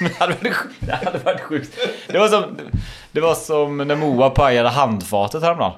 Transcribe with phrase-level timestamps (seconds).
[0.00, 0.74] det, hade varit, sjukt.
[0.80, 1.78] det hade varit sjukt.
[2.08, 2.58] Det var som,
[3.12, 5.72] det var som när Moa pajade handfatet häromdagen.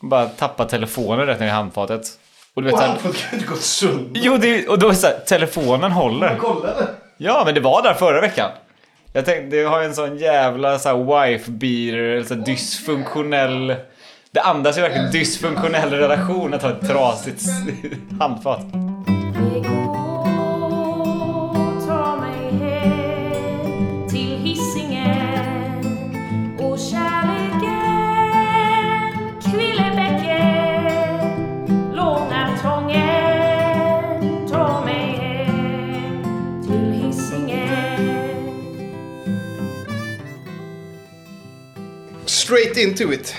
[0.00, 2.02] Bara tappade telefonen rätt ner i handfatet.
[2.54, 4.20] Och du vet, Och så här- han får inte gått sönder.
[4.24, 6.36] Jo, det, och då är så här, telefonen håller.
[6.40, 6.86] Kolla eller?
[7.16, 8.50] Ja, men det var där förra veckan.
[9.12, 13.74] Jag tänkte, det har en sån jävla så här wife-beater, eller så här dysfunktionell...
[14.30, 17.42] Det andas ju verkligen dysfunktionell relation att ha ett trasigt
[18.20, 18.60] handfat.
[42.48, 43.36] Straight into it.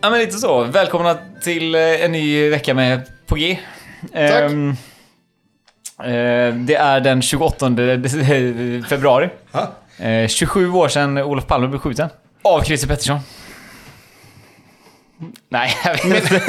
[0.00, 0.64] Ja, men lite så.
[0.64, 3.58] Välkomna till eh, en ny vecka med På G.
[4.12, 4.70] Ehm,
[5.98, 7.66] eh, det är den 28
[8.88, 9.28] februari.
[9.52, 9.72] Ha?
[10.06, 12.08] Eh, 27 år sedan Olof Palme blev skjuten.
[12.42, 13.18] Av Christer Pettersson.
[15.48, 16.40] Nej, jag vet inte.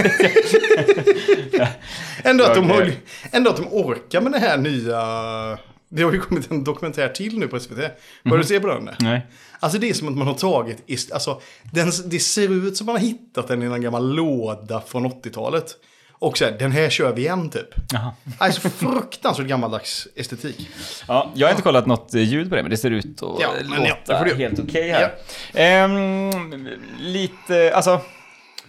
[2.24, 2.92] Ändå att, de
[3.32, 4.98] ändå att de orkar med det här nya...
[5.90, 7.78] Det har ju kommit en dokumentär till nu på SVT.
[8.26, 8.90] Har du se på den?
[9.00, 9.26] Nej.
[9.60, 11.12] Alltså det är som att man har tagit...
[11.14, 11.42] Alltså,
[11.74, 15.76] den, det ser ut som man har hittat den i en gammal låda från 80-talet.
[16.20, 17.68] Och så här, den här kör vi igen typ.
[17.94, 18.12] Jaha.
[18.38, 20.70] Alltså fruktansvärt gammaldags estetik.
[21.08, 23.22] Ja, jag har inte kollat något eh, ljud på det, men det ser ut att
[23.22, 25.14] Ja, ja, det låta du- helt okej här.
[25.54, 26.68] Ehm,
[27.00, 27.92] lite, alltså...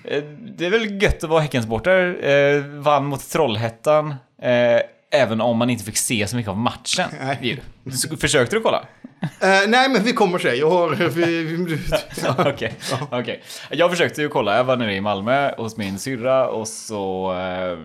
[0.04, 0.22] eh,
[0.56, 2.28] Det är väl gött att vara Häckensupporter.
[2.30, 4.14] Eh, vann mot Trollhättan.
[4.42, 4.80] Eh,
[5.10, 7.10] även om man inte fick se så mycket av matchen.
[7.20, 7.60] Nej.
[7.92, 8.84] Så Försökte du kolla?
[9.22, 10.54] Eh, nej, men vi kommer det.
[10.54, 10.92] Jag har...
[12.52, 12.74] Okej.
[13.10, 13.42] okej.
[13.70, 17.78] Jag försökte ju kolla, jag var nere i Malmö hos min syrra och så eh,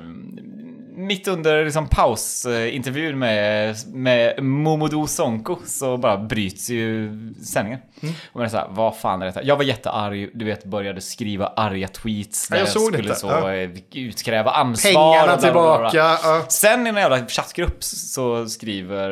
[0.96, 7.10] mitt under liksom pausintervjun med, med Momodou Sonko så bara bryts ju
[7.46, 7.80] sändningen.
[8.02, 8.16] Mm.
[8.32, 9.44] Och man är så här, vad fan är detta?
[9.44, 13.04] Jag var jättearg, du vet, började skriva arga tweets Ja, där jag jag, såg skulle
[13.08, 13.54] detta, så ja.
[13.54, 14.92] eh, utkräva ansvar.
[14.92, 15.98] pengarna tillbaka.
[15.98, 16.46] ja.
[16.50, 19.10] Sen i en jävla chattgrupp så skriver,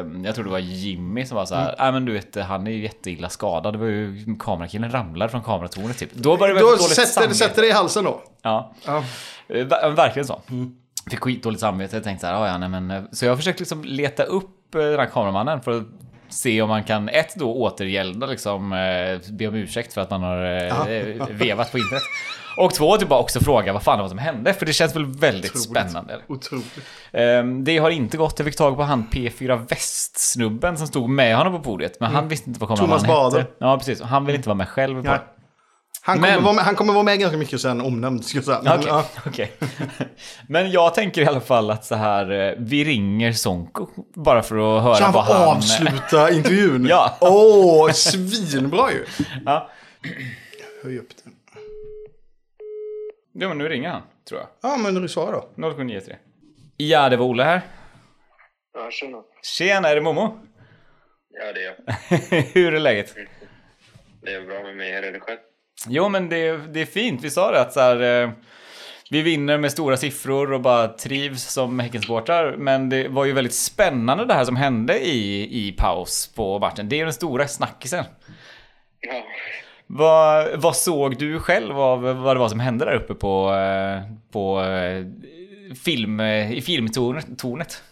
[0.00, 1.74] eh, jag tror det var Jimmy som var så här, Mm.
[1.78, 5.42] nej men du vet han är ju jätteilla skadad, det var ju kamerakillen ramlade från
[5.42, 6.14] kameratornet typ.
[6.14, 8.22] Då började jag dåligt sätter, sätter det i halsen då.
[8.42, 9.04] Ja, Ja.
[9.48, 10.40] Eh, ver- verkligen så.
[11.10, 12.90] Fick skitdåligt samvete, jag tänkte så här, "Ja, ja, nej men.
[12.90, 15.82] eh." Så jag försökte liksom leta upp eh, den här kameramannen för att
[16.28, 20.22] se om man kan, ett då återgälda liksom, eh, be om ursäkt för att man
[20.22, 22.02] har eh, vevat på internet.
[22.56, 24.96] Och två, typ bara också fråga vad fan det var som hände, för det känns
[24.96, 25.70] väl väldigt Otroligt.
[25.70, 26.20] spännande.
[26.26, 26.78] Otroligt.
[27.12, 28.38] Ehm, Det har inte gått.
[28.38, 32.00] Jag fick tag på han P4 Väst-snubben som stod med honom på podiet.
[32.00, 32.78] Men han visste inte vad Mm.
[32.78, 33.38] Thomas kameramannen Bader.
[33.40, 33.52] hette.
[33.58, 34.00] Ja, precis.
[34.00, 35.14] Och Han vill inte vara med själv på.
[36.06, 38.44] Han kommer, Men- vara med, han kommer vara med ganska mycket sen omnämnd, ska jag
[38.44, 38.60] säga.
[38.62, 39.04] Men, Okej, ja.
[39.26, 39.52] okej.
[40.48, 44.76] Men jag tänker i alla fall att så här, eh, vi ringer Sonko bara för
[44.76, 45.56] att höra Så han vad får han...
[45.56, 46.86] avsluta intervjun?
[46.90, 47.18] Ja.
[47.20, 49.04] Åh, svinbra ju.
[49.46, 49.70] Ja.
[50.82, 51.32] Höj upp den.
[53.32, 54.48] ja, men nu ringer han, tror jag.
[54.70, 55.70] Ja, men du svarar då.
[55.74, 56.16] 0793.
[56.76, 57.60] Ja, det var Olle här.
[58.74, 59.18] Ja, tjena.
[59.42, 60.38] Tjena, är det Momo?
[61.30, 62.42] Ja, det är jag.
[62.54, 63.14] Hur är läget?
[64.22, 64.92] Det är bra med mig.
[64.92, 65.38] Hur är det själv?
[65.88, 67.24] Jo, men det, det är fint.
[67.24, 68.30] Vi sa det att så här, eh,
[69.10, 72.56] vi vinner med stora siffror och bara trivs som Häckensupportrar.
[72.56, 76.88] Men det var ju väldigt spännande det här som hände i, i paus på matchen.
[76.88, 78.04] Det är den stora snackisen.
[79.00, 79.24] Ja.
[79.86, 84.02] Vad, vad såg du själv av vad det var som hände där uppe på, eh,
[84.32, 85.06] på eh,
[85.84, 87.38] film, i filmtornet?
[87.38, 87.82] tornet?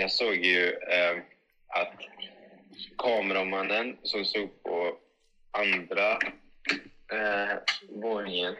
[0.00, 1.16] Jag såg ju eh,
[1.68, 1.92] att
[2.98, 4.92] kameramannen som stod på
[5.54, 6.10] andra
[7.12, 7.56] eh,
[8.02, 8.54] våningen,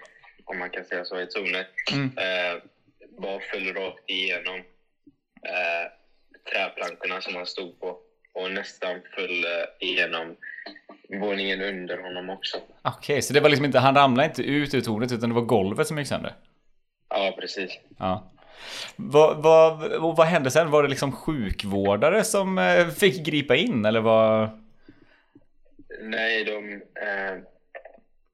[0.45, 2.05] om man kan säga så, i tornet, Mm.
[2.19, 2.63] eh,
[3.19, 4.57] bara föll rakt igenom
[5.49, 5.87] eh,
[6.53, 7.99] träplankorna som han stod på
[8.35, 10.37] och nästan föll eh, igenom
[11.21, 12.59] våningen under honom också.
[12.83, 15.43] Okej, så det var liksom inte, han ramlade inte ut ur tornet utan det var
[15.43, 16.35] golvet som gick sönder?
[17.09, 17.71] Ja, precis.
[17.99, 18.31] Ja.
[18.97, 19.79] Vad, vad,
[20.17, 20.71] vad hände sen?
[20.71, 24.49] Var det liksom sjukvårdare som eh, fick gripa in eller vad?
[26.11, 26.73] Nej, de...
[26.75, 27.39] Eh,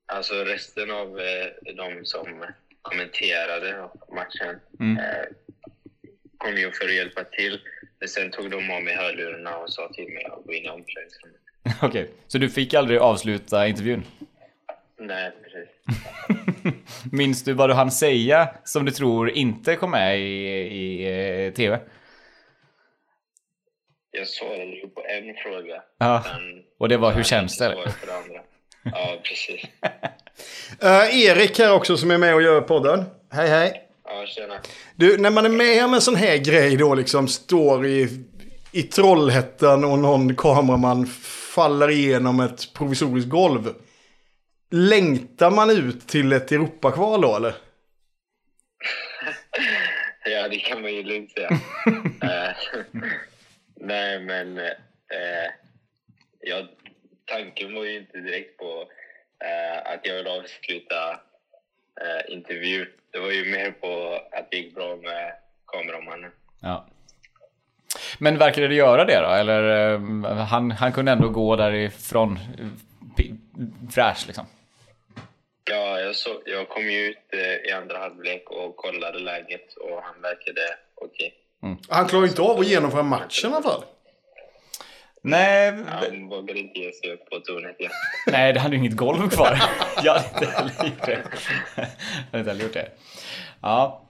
[0.07, 2.45] alltså resten av eh, de som
[2.83, 4.99] kommenterade matchen Mm.
[4.99, 5.25] eh,
[6.39, 7.61] kom ju för att hjälpa till.
[7.99, 10.69] Men sen tog de av mig hörlurarna och sa till mig att gå in i
[10.69, 11.41] omklädningsrummet.
[11.83, 14.05] Okej, så du fick aldrig avsluta intervjun?
[14.99, 15.69] Nej, precis.
[17.13, 20.23] Minns du vad du hann säga som du tror inte kom med i,
[20.59, 21.81] i eh, tv?
[24.11, 25.83] Jag svarade ju på en fråga.
[25.99, 27.77] Ja, men och det var hur känns det?
[28.83, 29.65] Ja, precis.
[30.83, 33.05] Eh, Erik här också som är med och gör podden.
[33.33, 33.83] Hej hej.
[34.05, 34.61] Ja, tjena.
[34.97, 38.25] Du, när man är med om en sån här grej då liksom står i
[38.73, 41.07] i Trollhättan och någon kameraman
[41.55, 43.75] faller igenom ett provisoriskt golv.
[44.71, 47.55] Längtar man ut till ett Europakval då eller?
[50.25, 51.61] Ja, det kan man ju lugnt säga.
[53.81, 55.51] Nej, men eh,
[56.41, 56.67] ja,
[57.25, 58.89] tanken var ju inte direkt på
[59.45, 61.21] eh, att jag vill avsluta
[62.01, 62.87] eh, intervjun.
[63.11, 65.33] Det var ju mer på att det gick bra med
[65.67, 66.31] kameramannen.
[66.61, 66.87] Ja.
[68.19, 69.29] Men verkade det göra det då?
[69.29, 73.25] Eller eh, han, han kunde ändå gå därifrån eh,
[73.95, 74.47] fräsch liksom?
[75.71, 80.03] Ja, jag, så, jag kom ju ut eh, i andra halvlek och kollade läget och
[80.03, 80.61] han verkade
[80.95, 81.35] okej.
[81.89, 83.85] Han klarar inte av att genomföra matchen i alla fall.
[85.23, 87.93] Nej, Han vågade inte ge sig upp på tornet igen.
[88.27, 89.63] nej, det hade ju inget golv kvar.
[90.05, 91.23] Jag hade inte heller gjort det.
[91.77, 91.85] Jag
[92.31, 92.89] hade inte heller gjort det.
[93.61, 94.03] Ja.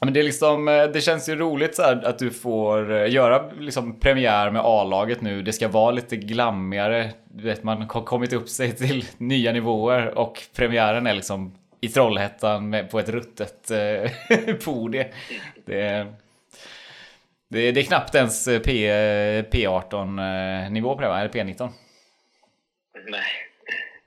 [0.00, 3.10] Men det är liksom, eh, det känns ju roligt så här att du får eh,
[3.10, 5.42] göra liksom premiär med A-laget nu.
[5.42, 7.10] Det ska vara lite glammigare.
[7.24, 11.88] Du vet, man har kommit upp sig till nya nivåer och premiären är liksom i
[11.88, 14.10] Trollhättan med, på ett ruttet eh,
[14.64, 15.06] podium.
[15.66, 16.06] Det,
[17.50, 18.90] är- det, det är knappt ens eh, P,
[19.42, 21.20] P18 eh, nivå på det va?
[21.20, 21.68] Eller P19?
[23.08, 23.22] Nej,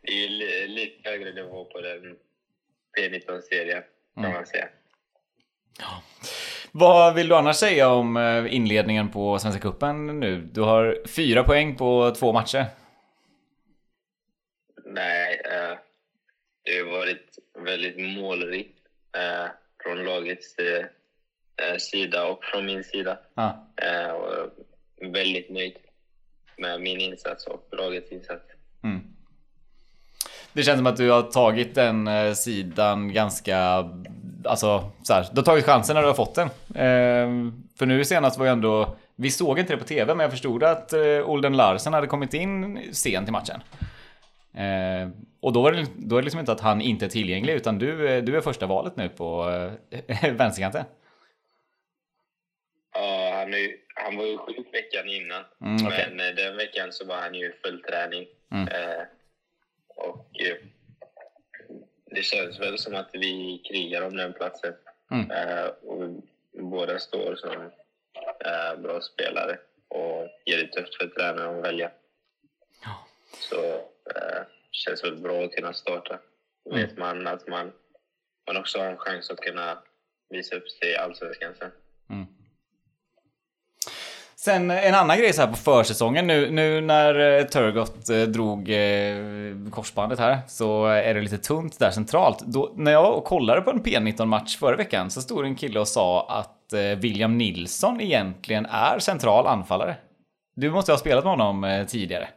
[0.02, 2.16] det är ju li, lite högre nivå på den
[3.00, 3.84] P19-serien
[4.16, 4.68] kan man säga.
[6.72, 10.38] Vad vill du annars säga om eh, inledningen på Svenska Cupen nu?
[10.42, 12.66] Du har fyra poäng på två matcher.
[14.86, 15.78] Nej, eh,
[16.64, 18.80] det har varit väldigt målrikt
[19.18, 19.46] eh,
[19.84, 20.86] från lagets eh, eh,
[21.80, 23.18] sida och från min sida.
[23.36, 23.68] Ja.
[23.76, 24.50] Eh, och
[25.14, 25.78] väldigt nöjd
[26.58, 28.46] med min insats och lagets insats.
[28.84, 29.02] Mm.
[30.54, 33.90] Det känns som att du har tagit den eh, sidan ganska...
[34.46, 36.48] Alltså, så här, du har tagit chansen när du har fått den.
[36.76, 38.96] Eh, för nu senast var ju ändå...
[39.16, 42.34] Vi såg inte det på TV, men jag förstod att eh, Olden Larsen hade kommit
[42.34, 43.62] in sent i matchen.
[44.54, 45.10] Eh,
[45.42, 47.80] och då, var det, då är det liksom inte att han inte är tillgänglig, utan
[47.80, 49.50] du, du är första valet nu på
[50.10, 50.84] eh, vänsterkanten.
[53.44, 56.08] Han, ju- han var ju sjuk veckan innan, Mm, okej.
[56.16, 58.28] men eh, den veckan så var han ju full träning.
[58.52, 58.68] Mm.
[58.68, 59.04] Eh,
[59.88, 60.56] och eh,
[62.06, 64.74] det känns väl som att vi krigar om den platsen.
[65.12, 65.32] Mm.
[65.32, 66.10] Eh, och
[66.54, 67.52] båda står som
[68.46, 69.58] eh, bra spelare
[69.88, 71.92] och ger det tufft för tränaren att välja.
[72.86, 73.08] Ja.
[73.40, 73.76] Så
[74.16, 74.42] eh,
[74.72, 76.20] känns väl bra att kunna starta.
[76.66, 76.82] Mm.
[76.82, 77.72] vet man att man,
[78.48, 79.84] man också har en chans att kunna
[80.30, 81.72] visa upp sig i Allsvenskan sen.
[82.10, 82.26] Mm.
[84.44, 88.70] Sen en annan grej så här på försäsongen nu, nu när eh, Turgott eh, drog
[88.70, 89.18] eh,
[89.72, 92.40] korsbandet här så är det lite tunt där centralt.
[92.40, 96.28] Då, när jag kollade på en P19-match förra veckan så stod en kille och sa
[96.30, 99.96] att William Nilsson egentligen är central anfallare.
[100.56, 102.28] Du måste ha spelat med honom tidigare.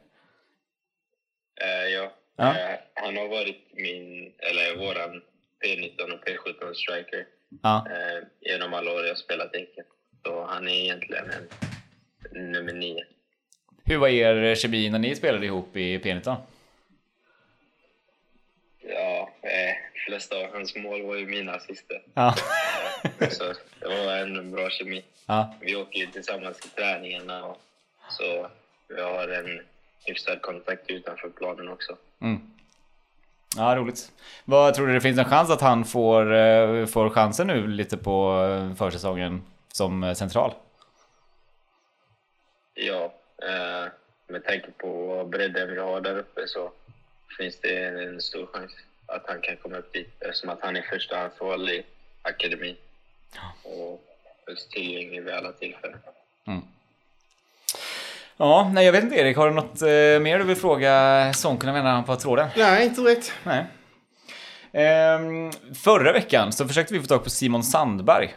[1.60, 2.12] Eh, ja.
[2.36, 2.48] Ja.
[2.48, 5.22] Eh, han har varit min, eller våran
[5.64, 7.26] P19 och P17 striker
[7.64, 9.84] eh, genom alla år jag spelat Häcken.
[10.26, 11.48] Så han är egentligen en
[12.36, 13.04] nummer nio.
[13.84, 16.36] Hur var er kemi när ni spelade ihop i P19?
[18.80, 19.74] Ja, eh,
[20.06, 22.02] flesta av hans mål var ju mina assister.
[22.14, 22.34] Ja.
[23.30, 23.44] Så
[23.80, 25.04] det var en bra kemi.
[25.26, 25.54] ja.
[25.60, 27.60] Vi åker ju tillsammans till träningarna och
[28.08, 28.48] så
[28.88, 29.60] vi har en
[30.04, 31.96] hyfsad kontakt utanför planen också.
[32.20, 32.40] Mm.
[33.56, 34.12] Ja, roligt.
[34.44, 37.96] Vad tror du det finns en chans att han får, eh, får chansen nu lite
[37.96, 40.52] på eh, försäsongen som eh, central?
[42.78, 43.92] Ja, eh,
[44.28, 46.72] med tanke på bredden vi har där uppe så
[47.38, 48.72] finns det en stor chans
[49.06, 51.84] att han kan komma upp dit eftersom att han är förstahandsval i
[52.22, 52.76] akademin
[53.62, 54.04] och
[54.46, 55.98] högst tillgänglig vid alla tillfällen.
[58.36, 59.88] Ja, nej jag vet inte Erik, har du något eh,
[60.22, 62.48] mer du vill fråga Sonken vänner på tråden?
[62.56, 63.32] Nej, inte direkt.
[63.42, 63.64] Nej.
[64.72, 68.34] Ehm, förra veckan så försökte vi få tag på Simon Sandberg.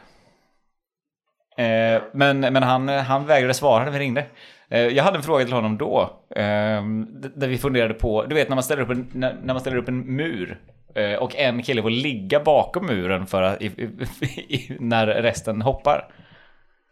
[1.60, 4.26] Eh, men men han, han vägrade svara när vi ringde.
[4.70, 6.24] Eh, jag hade en fråga till honom då.
[6.36, 9.78] ehm, där vi funderade på, du vet när man ställer upp en, när, man ställer
[9.78, 10.60] upp en mur.
[10.96, 13.62] eh, och en kille får ligga bakom muren för att,
[14.80, 16.12] när resten hoppar.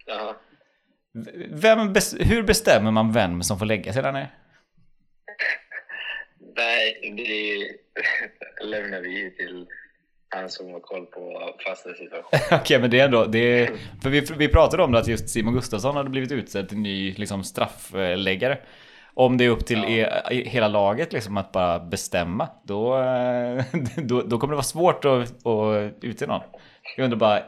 [0.05, 0.36] Jaha.
[1.51, 1.79] Vem,
[2.19, 4.29] hur bestämmer man vem som får lägga sig där nere?
[6.55, 7.67] Nej, det
[8.65, 9.67] lämnar vi ju till
[10.29, 12.43] han som har koll på fasta situationer.
[12.62, 13.25] Okej, men det är ändå...
[13.25, 16.69] Det är, för vi, vi pratade om det att just Simon Gustafsson hade blivit utsedd
[16.69, 18.57] till ny liksom, straffläggare.
[19.13, 23.65] Om det är upp till e, e, hela laget liksom, att bara bestämma, då, eh,
[23.98, 26.41] då, då kommer det vara svårt att, att utse någon.
[26.98, 27.39] Jag undrar bara,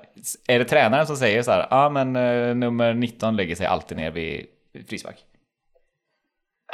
[0.47, 3.65] är det tränaren som säger så här, ja ah, men eh, nummer 19 lägger sig
[3.65, 4.47] alltid ner vid
[4.89, 5.17] frispark?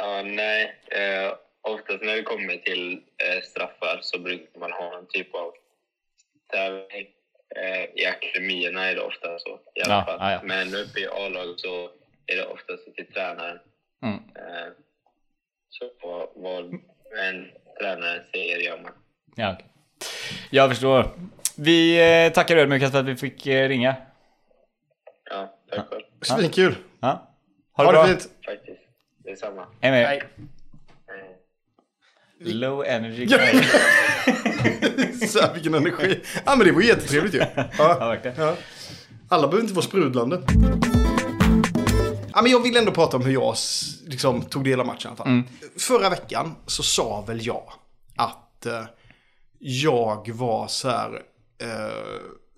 [0.00, 0.80] Ja, nej.
[0.88, 1.32] Eh,
[1.62, 5.52] oftast när det kommer till eh, straffar så brukar man ha en typ av
[6.52, 7.06] tävling.
[7.56, 10.18] Eh, I akademierna är det ofta så i alla Ja, fall.
[10.20, 10.40] ja, ja.
[10.42, 11.90] Men uppe i A-lag så
[12.26, 13.58] är det oftast till tränaren.
[14.02, 14.14] Mm.
[14.14, 14.68] Eh,
[15.68, 16.64] så vad, vad
[17.28, 17.50] en
[17.80, 18.92] tränare säger gör man.
[19.36, 19.66] Ja, okej.
[20.50, 21.10] Jag förstår.
[21.58, 23.94] Vi eh, tackar ödmjukast för att vi fick eh, ringa.
[25.30, 26.02] Ja, tack själv.
[26.22, 26.74] Svinkul.
[27.00, 27.30] Ja.
[27.72, 28.06] Ha Ha det det bra.
[28.06, 28.28] fint.
[28.44, 28.80] Faktiskt.
[29.18, 29.66] Detsamma.
[29.80, 30.06] Hej med.
[30.06, 30.22] Hej.
[32.40, 33.26] Low energy.
[33.30, 33.38] Ja.
[35.28, 36.20] Så här, vilken energi.
[36.44, 37.38] Ja men det var jättetrevligt ju.
[37.78, 38.56] Ja, Ja.
[39.28, 40.42] Alla behöver inte vara sprudlande.
[42.32, 43.54] Ja, men jag vill ändå prata om hur jag
[44.06, 45.42] liksom, tog del av matchen fall.
[45.78, 47.72] Förra veckan så sa väl jag
[48.16, 48.82] att eh,
[49.58, 51.10] jag var så här
[51.62, 51.68] eh,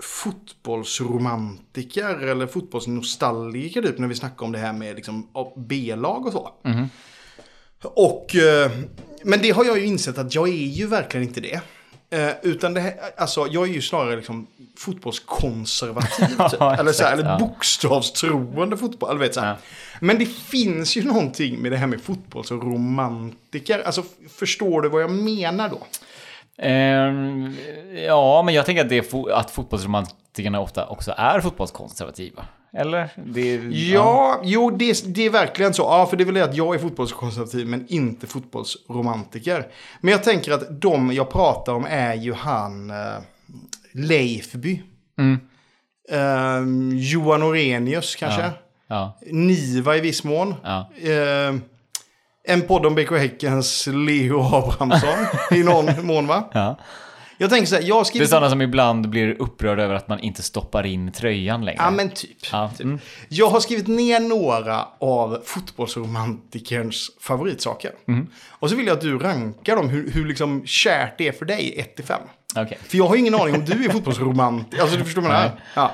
[0.03, 6.51] fotbollsromantiker eller fotbollsnostalgiker typ när vi snackade om det här med liksom, B-lag och så.
[7.83, 8.71] Och, eh,
[9.23, 11.61] men det har jag ju insett att jag är ju verkligen inte det.
[12.11, 14.47] Eh, utan det här, alltså jag är ju snarare liksom
[14.79, 16.27] fotbollskonservativ.
[16.51, 16.61] typ.
[16.61, 19.11] Eller, så här, eller bokstavstroende fotboll.
[19.11, 19.41] Eller vet, så.
[19.41, 19.57] Ja.
[20.01, 23.83] Men det finns ju någonting med det här med fotbollsromantiker.
[23.87, 25.79] Alltså förstår du vad jag menar då?
[26.63, 27.57] Ehm,
[28.07, 32.45] ja, men jag tänker att, det fo- att fotbollsromantikerna ofta också är fotbollskonservativa.
[32.73, 33.09] Eller?
[33.17, 35.83] Det, Ja, jo det, det är verkligen så.
[35.83, 39.67] Ja, för det är väl det att jag är fotbollskonservativ men inte fotbollsromantiker.
[40.01, 42.97] Men jag tänker att de jag pratar om är ju han eh,
[43.93, 44.83] Leifby.
[45.19, 45.41] Mm.
[46.11, 48.51] Eh, Johan Orenius kanske.
[48.89, 49.19] Ja.
[49.27, 50.55] Niva i viss mån.
[50.63, 50.91] Ja.
[51.03, 51.55] Eh,
[52.45, 55.27] en podd om BK Häckens Leo Abrahamsson
[55.59, 56.77] i någon mån va?
[57.39, 57.45] Ja.
[57.45, 58.31] Jag tänker så här, jag har Det är skrivit...
[58.31, 61.79] sådana som ibland blir upprörda över att man inte stoppar in tröjan längre.
[61.83, 62.37] Ja men typ.
[62.53, 62.99] Ja, mm.
[63.29, 67.93] Jag har skrivit ner några av fotbollsromantikerns favoritsaker.
[68.09, 68.27] Mm.
[68.49, 71.45] Och så vill jag att du rankar dem, hur, hur liksom kärt det är för
[71.45, 72.21] dig, 1 till 5.
[72.57, 72.79] Okej.
[72.89, 74.83] För jag har ingen aning om du är fotbollsromantiker.
[74.83, 75.61] Alltså du förstår vad jag menar?
[75.75, 75.93] Ja.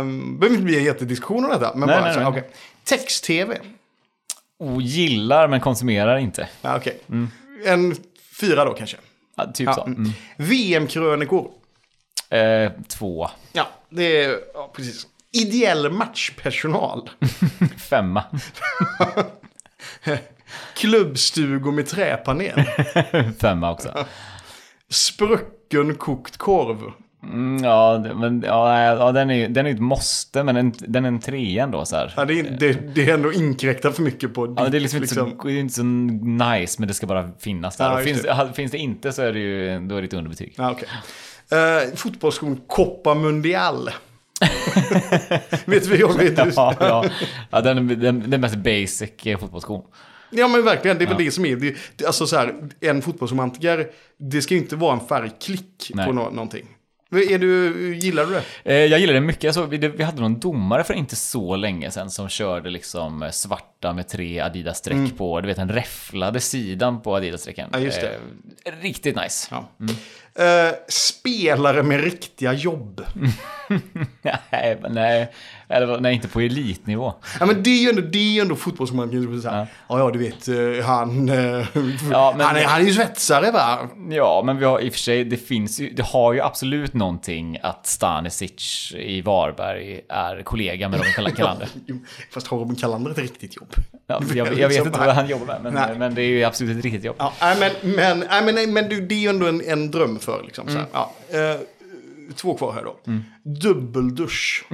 [0.00, 1.74] Um, behöver inte bli en jättediskussion om detta.
[1.74, 2.28] Men Nej, bara nej, så, nej.
[2.28, 2.50] okej.
[2.84, 3.58] Text-tv.
[4.58, 6.48] Oh, gillar men konsumerar inte.
[6.62, 7.00] Ja, okej.
[7.64, 7.96] En
[8.40, 8.96] fyra då kanske.
[9.54, 9.74] Typ Ja.
[9.74, 9.84] så.
[9.86, 10.10] Mm.
[10.36, 11.50] VM-krönikor.
[12.30, 13.28] Eh, två.
[13.52, 15.06] Ja, det är ja, precis.
[15.32, 17.10] Ideell matchpersonal.
[17.90, 18.24] Femma.
[20.76, 22.62] Klubbstugor med träpanel.
[23.40, 24.06] Femma också.
[24.88, 26.92] Sprucken kokt korv.
[27.22, 30.72] Mm, ja, det- men ja, ja, den är ju den är ett måste, men en,
[30.78, 32.14] den är en trea ändå så här.
[32.16, 34.80] Ja, det, är, det, det är ändå inkräktat för mycket på Ja, ditt, det är
[34.80, 37.90] liksom inte, så, det är inte så nice, men det ska bara finnas där.
[37.90, 38.52] Ja, finns, det.
[38.54, 40.54] finns det inte så är det ju då är det ett underbetyg.
[40.56, 40.88] Ja, okej.
[41.52, 43.90] Uh, fotbollsskon Copa Mundial.
[45.64, 46.36] vet jag vet?
[46.36, 46.52] du?
[46.56, 47.04] Ja, ja.
[47.50, 49.82] ja den, den, den mest basic eh, fotbollsskon.
[50.30, 51.56] Ja men verkligen, det är väl det som är.
[51.56, 53.86] Det, det, alltså så här, en fotbollsromantiker,
[54.18, 56.06] det ska ju inte vara en färgklick Nej.
[56.06, 56.66] på nå- någonting.
[57.10, 58.42] Är du, gillar du det?
[58.64, 59.44] Eh, jag gillar det mycket.
[59.44, 63.69] Alltså, vi, hade någon domare för inte så länge sedan som körde liksom eh, svart
[63.80, 67.68] svarta med tre Adidas-streck på, du vet den räfflade sidan på Adidas-strecken.
[67.68, 67.80] Mm.
[67.80, 68.18] Ja, just det.
[68.64, 69.48] Eh, riktigt nice.
[69.50, 69.68] Ja.
[70.44, 73.04] Eh, spelare med riktiga jobb.
[74.52, 75.32] nej, nej.
[75.68, 77.12] Eller, nej, inte på elitnivå.
[77.40, 79.40] Ja men det är ju ändå, det är ändå fotbollsromantiker.
[79.44, 79.66] Ja.
[79.88, 81.66] ja ja du vet, eh, han, eh,
[82.10, 83.88] Ja, men- han, är, han är ju svetsare va?
[84.10, 86.94] Ja, men vi har i och för sig, det finns ju, det har ju absolut
[86.94, 91.68] någonting att Stanisic i Varberg är kollega med Robin Kal- Kalander.
[92.30, 93.69] Fast har Robin Kalander ett riktigt jobb?
[94.06, 95.98] Ja, jag, jag vet Liksom, inte vad han jobbar med, men, Nej.
[95.98, 97.16] men det är ju absolut ett riktigt jobb.
[97.18, 98.18] Ja, men, men,
[98.54, 100.68] men, men du, det är ju ändå en, en dröm för liksom.
[100.68, 100.86] Så här.
[100.92, 101.56] Ja, eh,
[102.36, 102.96] två kvar här då.
[103.42, 104.64] Dubbeldusch.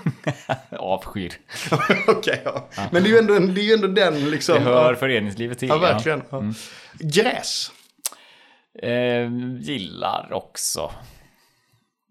[0.78, 1.32] Avskyr.
[2.08, 2.68] Okej, ja.
[2.90, 4.54] Men det är ju ändå, en- det är ju ändå den liksom.
[4.54, 5.68] Det hör ja, föreningslivet till.
[5.68, 6.22] ja, verkligen.
[6.30, 6.42] Ja.
[6.98, 7.70] Gräs.
[8.82, 8.88] Ja.
[8.88, 10.92] Eh, gillar också.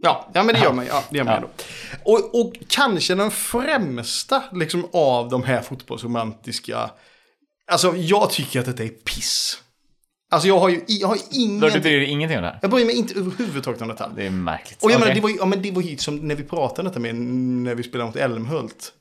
[0.01, 1.47] Ja, ja, men det gör man, ja, det gör man Ja.
[2.03, 6.91] Och, och kanske den främsta liksom, av de här fotbollsromantiska...
[7.71, 9.61] Alltså, jag tycker att detta är piss.
[10.31, 11.59] Alltså, jag har ju jag har ingen...
[11.59, 12.59] Du bryr dig ingenting om det här?
[12.61, 14.09] Jag bryr mig inte överhuvudtaget om detta.
[14.15, 14.83] Det är märkligt.
[14.83, 15.15] Och jag menar, Okej.
[15.15, 17.75] det var ju, ja, men det var ju som när vi pratade detta med när
[17.75, 18.93] vi spelade mot Älmhult.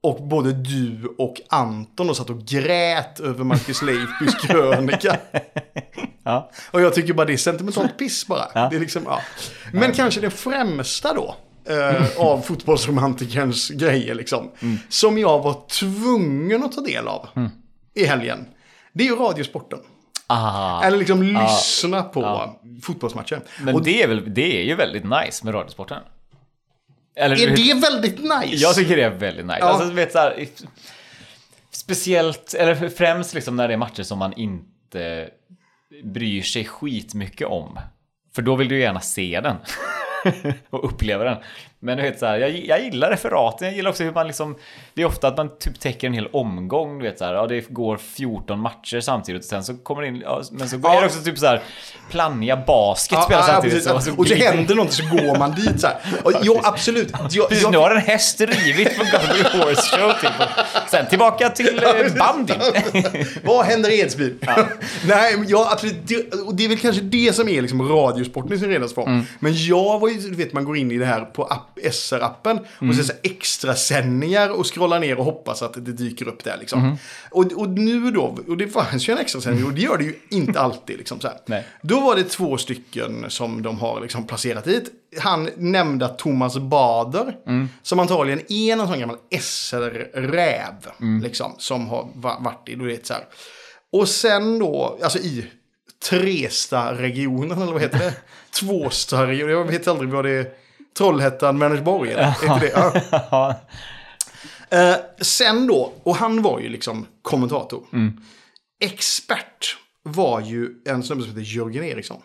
[0.00, 5.16] Och både du och Anton då satt och grät över Marcus Leifbys krönika.
[6.28, 6.50] Ja.
[6.70, 8.44] Och jag tycker bara det är sentimentalt piss bara.
[8.54, 8.68] Ja.
[8.70, 9.20] Det är liksom, ja.
[9.72, 11.36] Men kanske det främsta då.
[11.68, 14.50] Eh, av fotbollsromantikerns grejer liksom.
[14.88, 17.28] Som jag var tvungen att ta del av.
[17.94, 18.46] I helgen.
[18.92, 19.78] Det är ju Radiosporten.
[20.26, 23.40] Ah, Eller liksom lyssna på fotbollsmatcher.
[23.60, 26.02] men och det, är väl, det är ju väldigt nice med Radiosporten.
[27.16, 28.56] Eller, Är det väldigt nice?
[28.56, 29.58] Jag tycker det är väldigt nice.
[29.60, 29.66] Ja.
[29.66, 30.46] Alltså, vet, så här,
[31.70, 35.30] speciellt, eller främst liksom när det är matcher som man inte
[36.04, 37.78] bryr sig skitmycket om.
[38.34, 39.56] För då vill du gärna se den.
[40.70, 41.36] och uppleva den.
[41.80, 44.56] Men du vet så här, jag, jag gillar referaten, jag gillar också hur man liksom
[44.94, 47.46] Det är ofta att man typ täcker en hel omgång, du vet så här, ja
[47.46, 50.94] det går 14 matcher samtidigt och sen så kommer det in, ja, men så Ja.
[50.96, 51.60] är det också typ så här
[52.10, 53.84] Plannja basket Ja, spelar ja, samtidigt.
[53.86, 54.04] precis.
[54.14, 55.96] så, och så händer något så går man dit så här.
[56.24, 57.10] Och, ja, absolut.
[57.30, 60.30] Jag, Precis, jag, nu har en häst rivit på Golden Horse Show typ.
[60.84, 62.54] Och Sen tillbaka till eh, bandy.
[63.44, 64.38] Vad händer i Edsbyn?
[65.06, 68.58] Nej, jag, absolut, det, och det är väl kanske det som är liksom radiosporten i
[68.58, 69.08] sin renaste form.
[69.12, 69.24] Mm.
[69.38, 72.58] Men jag var ju, du vet, man går in i det här på app, SR-appen
[72.60, 72.94] och Mm.
[72.96, 76.80] ser så extra sändningar och scrollar ner och hoppas att det dyker upp där liksom.
[76.84, 76.96] Mm.
[77.30, 80.04] Och, och nu då, och det fanns ju en extra sändning och det gör det
[80.04, 81.28] ju inte alltid liksom så.
[81.82, 84.90] Då var det två stycken som de har liksom placerat hit.
[85.20, 87.36] Han nämnde Thomas Bader,
[87.82, 90.74] som antagligen är någon sån gammal SR-räv,
[91.22, 93.24] liksom, som har va- varit i, du vet så här.
[93.92, 95.46] Och sen då, alltså i
[96.10, 98.14] Tresta-regionen, eller vad heter det?
[98.60, 100.46] Tvåsta-regionen, jag vet aldrig vad det är.
[100.98, 102.30] Trollhättan, Vänersborg, eller?
[102.30, 103.02] Heter det?
[103.30, 103.54] Ja.
[104.70, 107.86] Eh, sen då, och han var ju liksom kommentator.
[108.80, 112.22] Expert var ju en snubbe som heter Jörgen Eriksson.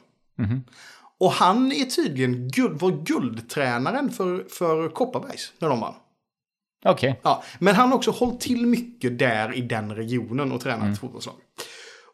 [1.19, 5.93] Och han är tydligen guld, var guldtränaren för, för Kopparbergs när de vann.
[6.85, 7.19] Okej.
[7.23, 10.95] Ja, men han har också hållit till mycket där i den regionen och tränat Mm.
[10.95, 11.35] fotbollslag.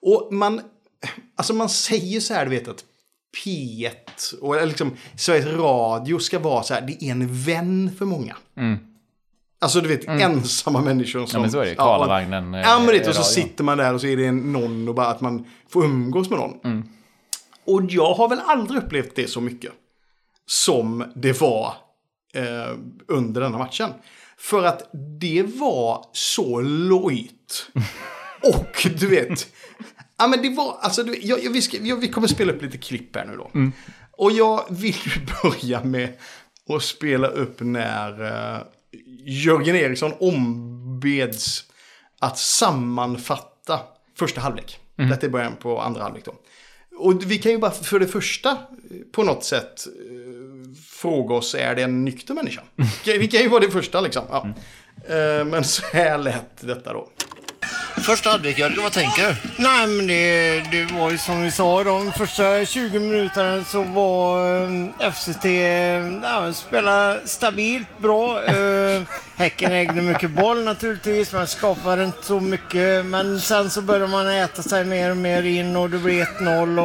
[0.01, 0.61] Och man,
[1.35, 2.83] alltså man säger så här, du vet att
[3.37, 3.91] P1
[4.41, 8.35] och liksom Sveriges Radio ska vara så här, det är en vän för många.
[9.61, 11.29] Alltså du vet, ensamma människor som...
[11.29, 11.31] Mm.
[11.35, 11.71] Ja men så är det.
[11.71, 12.53] och- Karlavagnen.
[12.53, 13.23] eh, Ja, men det, och så radion.
[13.23, 16.29] sitter man där och så är det en, någon och bara att man får umgås
[16.29, 16.59] med någon.
[16.63, 16.89] Mm.
[17.65, 19.71] Och jag har väl aldrig upplevt det så mycket
[20.45, 21.73] som det var
[22.33, 22.75] eh,
[23.07, 23.89] under denna matchen.
[24.37, 24.89] För att
[25.21, 27.67] det var så lojt.
[28.43, 29.47] Och du vet,
[30.19, 32.61] ja men det var, alltså du, jag, jag, vi, ska, jag, vi kommer spela upp
[32.61, 33.51] lite klipp här nu då.
[33.53, 33.71] Mm.
[34.11, 35.11] Och jag vill ju
[35.43, 36.09] börja med
[36.69, 38.61] att spela upp när eh,
[39.25, 41.63] Jörgen Eriksson ombeds
[42.19, 43.79] att sammanfatta
[44.17, 44.79] första halvlek.
[44.97, 45.09] Mm.
[45.09, 46.33] Detta är början på andra halvlek då.
[46.97, 48.57] Och vi kan ju bara för det första eh,
[49.11, 52.61] på något sätt eh, fråga oss, är det en nykter människa?
[53.05, 54.23] Det kan ju vara det första liksom.
[54.29, 54.47] Ja.
[55.15, 57.09] Eh, Men så här lät detta då.
[58.03, 59.35] Första halvlek, Jörgen, vad tänker du?
[59.63, 64.61] Nej, men det, det var ju som vi sa, de första 20 minuterna så var
[64.63, 65.45] eh, FCT,
[66.23, 68.43] ja, spela stabilt, bra.
[68.49, 69.01] Eh,
[69.35, 73.05] häcken ägde mycket boll naturligtvis, man skapade inte så mycket.
[73.05, 76.79] Men sen så började man äta sig mer och mer in och det blev 1-0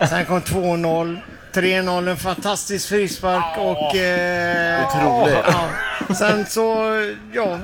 [0.00, 1.18] och sen kom 2-0.
[1.52, 3.96] 3-0, en fantastisk frispark och...
[3.96, 5.44] Eh, Otroligt.
[5.48, 6.92] Ja, sen så,
[7.32, 7.58] ja,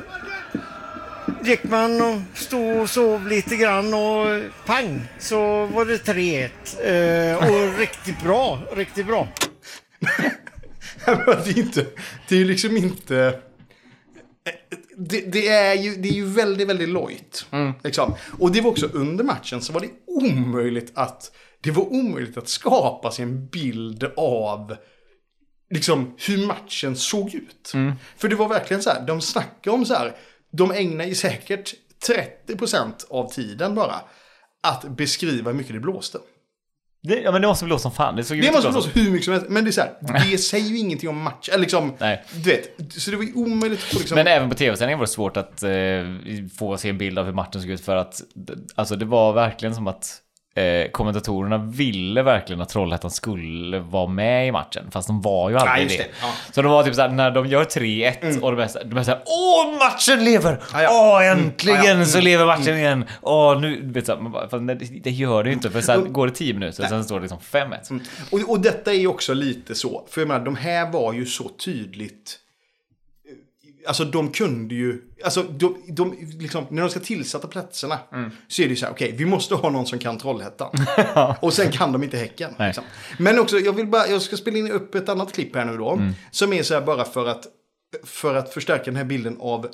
[1.44, 6.50] gick man och stod och sov lite grann och pang så var det 3-1.
[6.84, 9.28] Eh, och riktigt bra, riktigt bra.
[11.44, 11.86] Det är inte,
[12.28, 13.40] det är ju liksom inte...
[14.96, 17.46] Det, det, är ju, det är ju väldigt, väldigt lojt.
[17.84, 18.14] Liksom.
[18.38, 21.32] Och det var också under matchen så var det omöjligt att...
[21.60, 24.76] Det var omöjligt att skapa sig en bild av
[25.70, 27.72] liksom hur matchen såg ut.
[28.16, 30.16] För det var verkligen så här, de snackar om så här,
[30.52, 31.74] de ägnar ju säkert
[32.48, 33.94] 30% av tiden bara
[34.62, 36.18] att beskriva hur mycket det blåste.
[37.02, 38.16] Det, ja men det måste blåsa som fan.
[38.16, 39.92] Det såg Det måste blåsa hur mycket som helst, men det är så här,
[40.30, 41.48] det säger ju ingenting om match.
[41.48, 42.24] Eller liksom, Nej.
[42.34, 44.14] du vet, så det var ju omöjligt att liksom...
[44.14, 45.70] Men även på tv-sändningen var det svårt att eh,
[46.58, 48.22] få se en bild av hur matchen såg ut för att
[48.74, 50.21] alltså det var verkligen som att
[50.54, 55.56] eh, kommentatorerna ville verkligen att Trollhättan skulle vara med i matchen fast de var ju
[55.56, 56.02] aldrig Ja, det.
[56.02, 56.08] det.
[56.22, 56.32] Ja.
[56.52, 59.02] Så de var typ såhär när de gör 3-1 och de är såhär, de är
[59.02, 60.58] såhär Åh matchen lever!
[60.72, 60.88] Ja.
[60.90, 61.38] Åh Mm.
[61.44, 62.04] äntligen ja.
[62.04, 63.04] så lever matchen igen!
[63.20, 64.14] Åh nu, vet så
[64.58, 67.16] det, det gör det ju inte för sen går det 10 minuter och sen står
[67.16, 68.00] det liksom 5-1.
[68.30, 71.26] Och, och detta är ju också lite så, för jag menar, de här var ju
[71.26, 72.38] så tydligt...
[73.86, 77.98] Alltså de kunde ju, alltså de, de, liksom, när de ska tillsätta platserna
[78.48, 80.70] så är det ju så här, okej, vi måste ha någon som kan Trollhättan.
[81.40, 82.54] och sen kan de inte Häcken.
[82.58, 82.84] Liksom.
[83.18, 85.76] Men också, jag vill bara, jag ska spela in upp ett annat klipp här nu
[85.76, 86.00] då.
[86.30, 87.46] Som är så här bara för att,
[88.04, 89.68] för att förstärka den här bilden av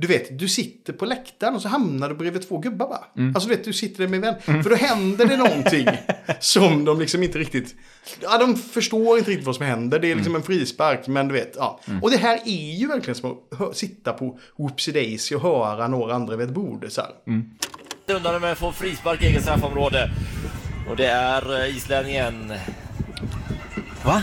[0.00, 3.24] du vet, du sitter på läktaren och så hamnar du bredvid två gubbar bara.
[3.34, 4.62] Alltså du vet, du sitter där med en vän.
[4.62, 5.86] För då händer det någonting
[6.40, 7.74] som de liksom inte riktigt...
[8.20, 9.98] Ja, de förstår inte riktigt vad som händer.
[9.98, 11.80] Det är liksom en frispark, men du vet, ja.
[12.02, 16.14] Och det här är ju verkligen som att sitta på Whoopsie Daisy och höra några
[16.14, 16.86] andra vid ett bord.
[16.88, 17.10] Så här.
[18.16, 20.10] Undan med att få frispark i eget straffområde.
[20.90, 22.52] Och det är eh, islänningen.
[24.04, 24.22] Va?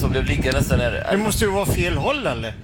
[0.00, 1.16] som blev liggandes där Det nere.
[1.16, 2.54] måste ju vara fel håll eller?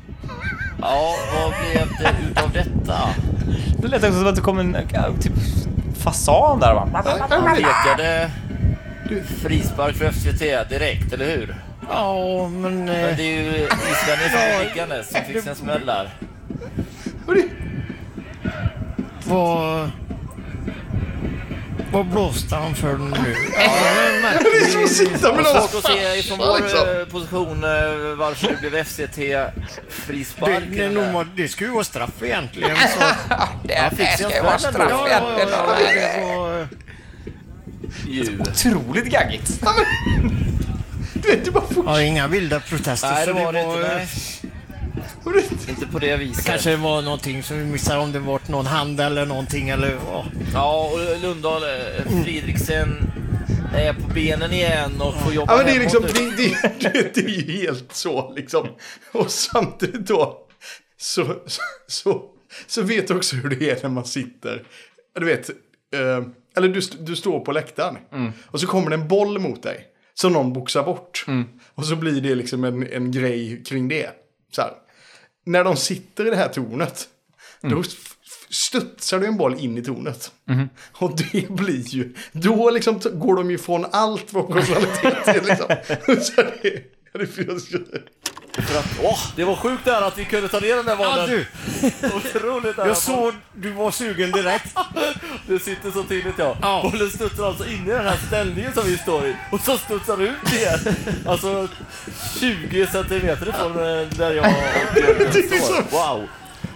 [0.80, 2.98] Ja, vad blev det utav detta?
[3.78, 5.32] Det lät också som att det kom en ja, typ
[5.98, 6.88] fasan där va?
[7.30, 8.30] Han pekade
[9.42, 10.40] frispark för FCT
[10.70, 11.54] direkt, eller hur?
[11.90, 12.84] Ja, men...
[12.84, 16.10] Men Eh, det är ju islänningen liggandes som fick en smäll där.
[19.24, 19.90] Vad...
[21.92, 23.36] Vad blåste han för nu?
[23.56, 23.72] Ja,
[24.40, 25.68] det är Det som att sitta med Det någon...
[25.68, 27.70] svårt att se ifrån vår eh, position eh,
[28.16, 29.52] varför det blev FCT Det,
[29.88, 30.62] frispark.
[30.70, 32.76] det, nog, det ska ju vara straff egentligen.
[32.76, 33.04] Så.
[33.80, 34.86] Han fick sig en smäll ändå.
[34.90, 36.68] Ja, ja, ja, ja, det.
[38.10, 38.38] Ju.
[38.40, 39.60] Otroligt gaggigt.
[41.14, 41.90] Du vet, det bara fortsätter.
[41.90, 43.10] Ja, inga vilda protester.
[43.10, 44.06] Nej, det var det inte.
[45.68, 46.44] Inte på det viset.
[46.46, 49.90] Kanske det var någonting som vi missade, om det var någon hand eller någonting eller
[50.06, 50.24] ja.
[50.52, 53.10] Ja, och Lundahl, eh, Fridriksen
[53.74, 57.14] är på benen igen och får jobba Ja, men det är liksom, det, det, det,
[57.14, 58.68] det är ju helt så liksom.
[59.12, 60.46] Och samtidigt då
[60.96, 62.22] så, så, så,
[62.66, 64.62] så vet du också hur det är när man sitter,
[65.18, 65.48] du vet,
[65.94, 66.24] eh,
[66.56, 67.96] eller du, du står på läktaren
[68.46, 71.24] och så kommer det en boll mot dig som någon boxar bort.
[71.74, 74.10] Och så blir det liksom en, en grej kring det.
[74.52, 74.70] Så här.
[75.46, 77.08] När de sitter i det här tornet,
[77.60, 77.86] då f-
[78.22, 80.32] f- studsar det en boll in i tornet.
[80.92, 85.66] Och det blir ju, då liksom går de ju från allt vad konstnärlighet är liksom.
[86.24, 86.82] Så det,
[87.18, 87.84] det finns ju...
[88.52, 91.10] För att, åh, det var sjukt där att vi kunde ta ner den där Ja,
[91.10, 91.28] bollen.
[91.30, 91.46] du,
[92.16, 92.86] Otroligt där.
[92.86, 94.76] jag såg du var sugen direkt.
[95.46, 96.56] Det sitter så tydligt ja.
[96.62, 96.80] Ja.
[96.92, 99.34] Bollen studsar alltså in i den här ställningen som vi står i.
[99.52, 100.94] Och så studsar den ut igen.
[101.26, 101.68] Alltså
[102.40, 104.46] 20 centimeter ifrån eh, där jag
[105.28, 105.90] och står.
[105.90, 106.28] Wow.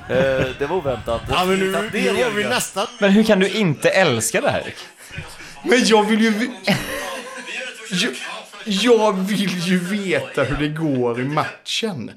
[0.09, 1.23] Eh, det var oväntat.
[1.31, 2.49] Ja, men nu, det, nu var vi Jörgen.
[2.51, 2.87] nästan...
[2.99, 4.75] Men hur kan du inte älska det här?
[5.63, 6.51] Men jag vill ju...
[7.91, 8.11] Jag,
[8.65, 12.11] jag vill ju veta hur det går i matchen.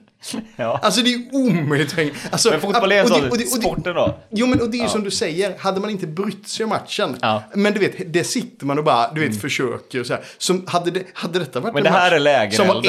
[0.55, 0.79] Ja.
[0.83, 2.11] Alltså det är omöjligt att hänga...
[2.31, 4.19] Alltså, Men fotboll är en sån sporten då.
[4.29, 6.69] Jo men och det är ju som du säger, hade man inte brytt sig om
[6.69, 7.17] matchen.
[7.21, 7.43] Ja.
[7.47, 7.63] Mm.
[7.63, 10.23] Men du vet, det sitter man och bara, du vet, försöker och så här.
[10.37, 12.81] Som, hade, det, hade detta varit Men en det här match är som var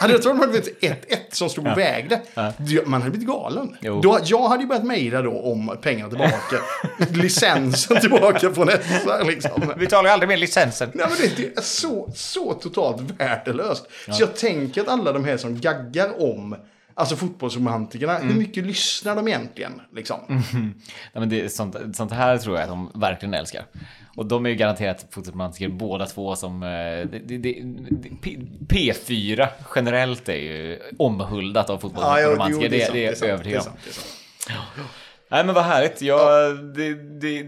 [0.00, 0.10] lägerelden 1-1, kring...
[0.10, 2.20] Hade detta varit 1-1 som stod och vägde,
[2.58, 3.76] det- man hade blivit galen.
[4.02, 6.56] Då, jag hade ju börjat mejla då om pengarna tillbaka.
[7.22, 9.72] licensen tillbaka från SR liksom.
[9.76, 10.90] Vi talar ju aldrig med licensen.
[10.94, 13.86] Nej, men det, det är så, så totalt värdelöst.
[14.10, 16.56] Så jag tänker att alla de här som gaggar om
[16.94, 18.28] Alltså fotbollsromantikerna, Mm.
[18.32, 19.80] hur mycket lyssnar de egentligen?
[19.94, 20.18] Liksom?
[20.28, 20.72] Nej,
[21.12, 23.64] men det sånt, sånt här tror jag att de verkligen älskar.
[24.16, 26.62] Och de är ju garanterat fotbollsromantiker båda två som...
[26.62, 27.52] eh, Det, det, det,
[28.22, 32.68] P- P4 generellt är ju omhuldat av Ja, fotbollsromantiker.
[32.68, 33.72] det, sant, det är jag övertygad om.
[35.32, 36.02] Nej men vad härligt.
[36.02, 37.44] Jag, det, det,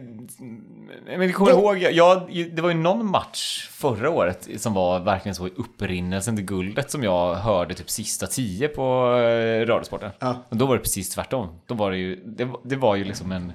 [1.06, 5.34] men jag kommer ihåg, jag, det var ju någon match förra året som var verkligen
[5.34, 10.10] så i upprinnelsen till guldet som jag hörde typ sista tio på eh, Radiosporten.
[10.18, 10.36] Ja.
[10.48, 11.48] Och då var det precis tvärtom.
[11.66, 13.52] Då var det ju, det, det var ju liksom en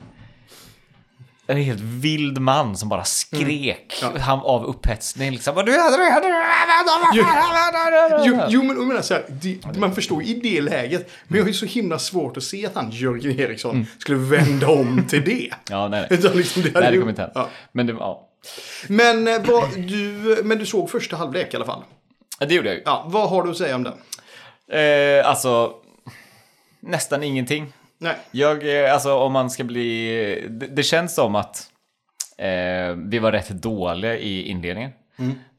[1.49, 4.13] en helt vild man som bara skrek Mm.
[4.15, 4.21] Ja.
[4.21, 5.55] han, av upphetsning liksom.
[5.65, 5.71] Du,
[8.25, 11.11] Jo, jo, men jag menar så här, det, man förstår i det läget.
[11.27, 14.67] Men jag har ju så himla svårt att se att han, Jörgen Eriksson, skulle vända
[14.67, 15.31] om till det.
[15.31, 15.59] Mm.
[15.69, 16.19] Ja, nej, nej.
[16.19, 17.31] Utan liksom, det Nej, det kommer inte hända.
[17.39, 17.49] ja.
[17.71, 18.27] Men det, ja.
[18.87, 21.83] Men, eh, vad, du, men du såg första halvlek i alla fall.
[22.39, 22.81] Ja, det gjorde jag ju.
[22.85, 23.93] Ja, vad har du att säga om den?
[24.79, 25.73] Eh, alltså,
[26.79, 27.73] nästan ingenting.
[28.01, 28.15] Nej.
[28.31, 30.47] Jag, eh, alltså om man ska bli...
[30.49, 31.71] Det, det känns som att
[32.37, 34.91] eh, vi var rätt dåliga i inledningen.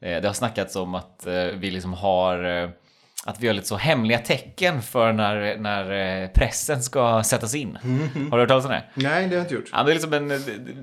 [0.01, 2.63] Eh, det har snackats om att eh, vi liksom har...
[2.63, 2.69] Eh,
[3.25, 7.77] att vi har lite så hemliga tecken för när, när eh, pressen ska sättas in.
[8.31, 8.83] Har du hört talas om det?
[8.93, 9.69] Nej, det har jag inte gjort.
[9.71, 10.29] Ja, det är liksom en,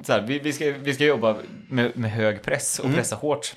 [0.08, 1.36] här, vi, vi, ska, vi ska jobba
[1.68, 3.54] med, med hög press och pressa hårt.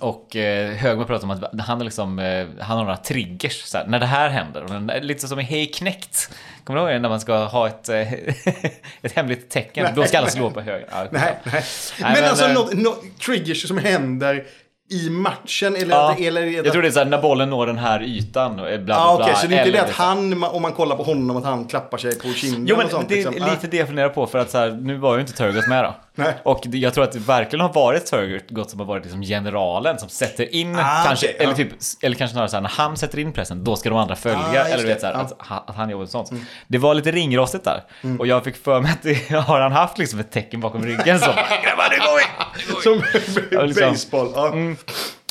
[0.00, 3.62] Och eh, Högman pratar om att han, liksom, eh, han har några triggers.
[3.62, 4.64] Så här, när det här händer.
[4.64, 6.30] Och lite som i Hej knäckt.
[6.64, 6.98] Kommer du ihåg det?
[6.98, 8.12] När man ska ha ett, eh,
[9.02, 9.84] ett hemligt tecken.
[9.84, 10.34] Nej, Då ska alla nej.
[10.34, 10.88] slå på höger.
[10.90, 11.64] Ja, Nej, nej.
[12.00, 14.46] Men, men, alltså eh, något, något triggers som händer
[14.90, 15.94] i matchen eller...
[15.96, 18.50] Ja, eller det jag tror det är så här, när bollen når den här ytan.
[18.60, 20.72] och Bla, bla, bla, okej, så det är inte eller det att han, om man
[20.72, 23.08] kollar på honom, att han klappar sig på kinden Jo men och sånt?
[23.08, 23.50] det är liksom.
[23.50, 25.84] lite det jag funderar på för att så här, nu var ju inte Turgott med
[25.84, 25.94] då.
[26.18, 26.34] Nej.
[26.42, 30.08] Och jag tror att det verkligen har varit Turgott som har varit liksom generalen som
[30.08, 31.56] sätter in, Ah, kanske, okej, eller, ja.
[31.56, 31.68] typ,
[32.02, 34.38] eller kanske snarare så här, när han sätter in pressen, då ska de andra följa.
[34.62, 35.20] Ah, eller du vet så här, ja.
[35.20, 36.30] att, ha- att han jobbar med sånt.
[36.66, 37.82] Det var lite ringrostigt där.
[38.18, 41.18] Och jag fick för mig att det, har han haft liksom ett tecken bakom ryggen
[41.20, 41.26] så.
[41.64, 42.82] Grabbar, nu går vi!
[42.82, 43.90] Som liksom.
[43.90, 44.32] baseball.
[44.34, 44.52] Ja.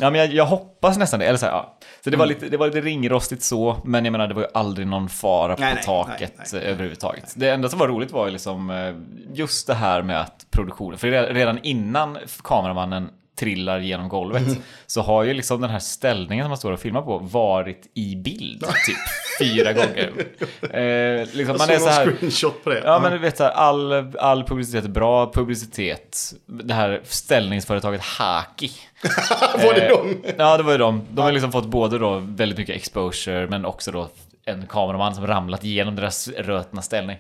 [0.01, 1.25] Ja, men jag, jag hoppas nästan det.
[1.25, 1.77] Eller så, här, ja.
[2.03, 2.19] så det, Mm.
[2.19, 5.10] var lite, det var lite ringrostigt så, men jag menar det var ju aldrig någon
[5.10, 6.62] fara på Nej, nej, taket nej, nej.
[6.63, 7.34] eh, överhuvudtaget.
[7.36, 8.93] Det enda som var roligt var ju liksom eh,
[9.34, 14.43] just det här med att produktionen, för re- redan innan kameramannen trillar genom golvet
[14.86, 18.15] så har ju liksom den här ställningen som man står och filmar på varit i
[18.15, 18.98] bild typ
[19.39, 20.12] fyra gånger.
[20.62, 22.82] Eh, liksom, man är så här, screenshot på det.
[22.86, 26.34] Ja, men du vet så här, all, all publicitet är bra publicitet.
[26.45, 28.71] Det här ställningsföretaget Haki.
[29.63, 30.17] Var det Eh, de?
[30.38, 31.06] Ja, det var ju de.
[31.12, 34.10] De har liksom fått både då väldigt mycket exposure, men också då
[34.45, 37.17] en kameraman som ramlat igenom deras rötna ställning.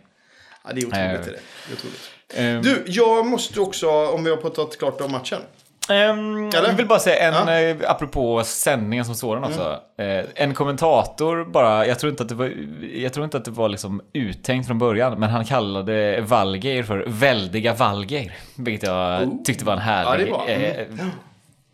[0.67, 1.27] Ja, det är otroligt.
[1.27, 1.71] Är det.
[1.71, 2.11] Är otroligt.
[2.35, 5.39] Ehm, Du, jag måste också, om vi har pratat klart om matchen.
[5.89, 6.67] Eller?
[6.67, 7.41] jag vill bara säga en, Ja.
[7.41, 7.81] Mm.
[7.81, 9.79] eh, apropå sändningen som sådan också.
[9.97, 12.53] Eh, en kommentator bara, jag tror inte att det var,
[12.95, 17.05] jag tror inte att det var liksom uttänkt från början, men han kallade Valgeir för
[17.07, 18.33] väldiga Valgeir.
[18.57, 20.27] Vilket jag tyckte var en härlig...
[20.27, 20.47] Ja, bra.
[20.47, 20.99] Mm.
[20.99, 21.05] Eh,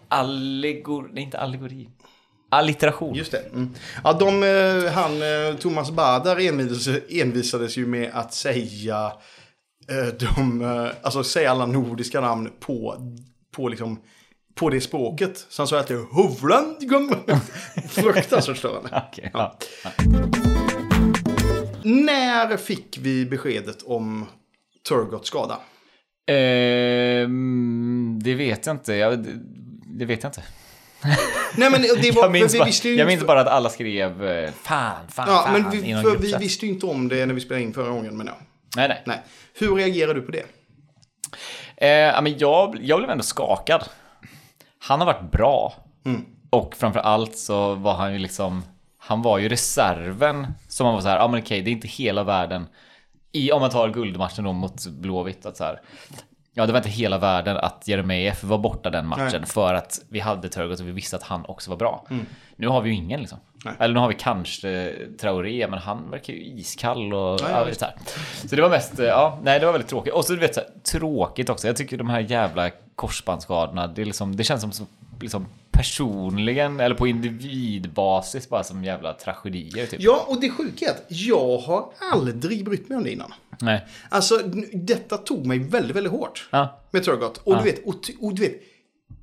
[0.08, 1.10] allegor...
[1.14, 1.90] Nej, inte allegori.
[2.52, 3.16] Allitteration.
[3.16, 3.38] Just det.
[3.54, 3.70] Mm.
[4.04, 9.12] Ja, de, eh, han, eh, Thomas Badar envisades, envisades ju med att säga,
[9.90, 12.96] eh, de, eh, alltså säga alla nordiska namn på,
[13.52, 14.02] på, liksom,
[14.56, 15.46] på det språket.
[15.50, 16.76] Så han sa att det är Hovland.
[17.90, 19.04] Fruktansvärt störande.
[19.12, 19.58] Okej, ja.
[21.84, 24.26] När fick vi beskedet om
[24.88, 25.60] Turgots skada?
[26.28, 28.94] Ehm, det vet jag inte.
[28.94, 29.30] Jag, det,
[29.86, 30.44] det vet jag inte.
[31.56, 34.52] Nej, men det var, Jag minns, vi bara, jag minns bara att alla skrev eh,
[34.64, 37.42] fan, fan, Ja, fan men vi, för vi visste ju inte om det när vi
[37.42, 38.18] spelade in förra gången.
[38.18, 38.34] Men ja.
[38.76, 39.02] Nej, nej.
[39.06, 39.22] Nej.
[39.54, 40.46] Hur reagerar du på det?
[41.78, 43.84] Eh, men jag, jag blev ändå skakad.
[44.80, 45.74] Han har varit bra.
[46.06, 46.26] Mm.
[46.50, 48.64] Och framför allt så var han ju liksom...
[48.98, 51.88] Han var ju reserven som man var så här, ja men okej, det är inte
[51.88, 52.68] hela världen.
[53.32, 55.82] I, om man tar guldmatchen då mot Blåvitt, att så här...
[56.54, 59.46] Ja, det var inte hela världen att Jeremejeff var borta den matchen Nej.
[59.46, 62.06] för att vi hade Turgot och vi visste att han också var bra.
[62.56, 63.40] Nu har vi ju ingen liksom.
[63.66, 63.74] Nej.
[63.80, 67.86] Eller nu har vi kanske Traoré, men han verkar ju iskall och Ja, ja, så,
[67.86, 67.96] här.
[68.48, 70.14] så det var mest, eh, ja, nej det var väldigt tråkigt.
[70.14, 71.68] Och så du vet så här, tråkigt också.
[71.68, 74.88] Jag tycker de här jävla korsbandsskadorna, det, är liksom, det känns som
[75.22, 80.02] liksom personligen eller på individbasis bara som jävla tragedier typ.
[80.02, 83.34] Ja, och det sjuka är att jag har aldrig brytt mig om det innan.
[83.62, 83.86] Nej.
[84.10, 84.38] Alltså,
[84.74, 86.50] detta tog mig väldigt, väldigt hårt.
[86.52, 86.80] Ja.
[86.92, 87.38] Med Turgot.
[87.38, 88.62] Och du vet, och, och du vet,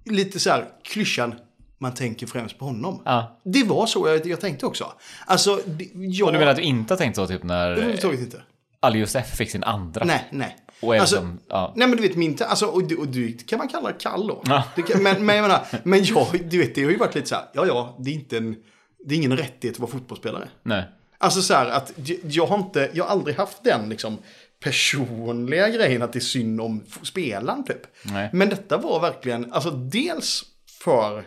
[0.05, 1.35] lite så här klyschan,
[1.79, 3.03] man tänker främst på honom.
[3.05, 3.41] Ja.
[3.45, 4.93] Det var så jag, jag tänkte också.
[5.27, 6.27] Alltså, det, jag...
[6.27, 8.43] Och du menar att du inte har tänkt så typ när Överhuvudtaget inte.
[8.81, 10.05] Ali Youssef fick sin andra?
[10.05, 10.57] Nej, nej.
[10.81, 11.73] Och alltså, som, ja.
[11.77, 14.43] Nej men du vet min, alltså, och, du, och du kan man kalla kall då.
[14.47, 14.65] Ja.
[14.77, 17.29] Det kan, men, men jag menar, men jag, du vet det har ju varit lite
[17.29, 18.57] så här, ja ja, det är inte en,
[19.05, 20.49] det är ingen rättighet att vara fotbollsspelare.
[20.63, 20.85] Nej.
[21.19, 24.19] Alltså så här att jag har inte, jag har aldrig haft den liksom
[24.61, 27.83] personliga grejen att det är synd om spelaren typ.
[28.03, 28.31] Nej.
[28.33, 30.45] Men detta var verkligen, alltså dels
[30.81, 31.25] för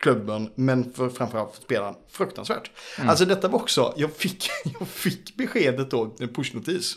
[0.00, 2.70] klubben, men för framförallt för spelaren, fruktansvärt.
[2.98, 3.10] Mm.
[3.10, 6.94] Alltså detta var också, jag fick, jag fick beskedet då, en pushnotis,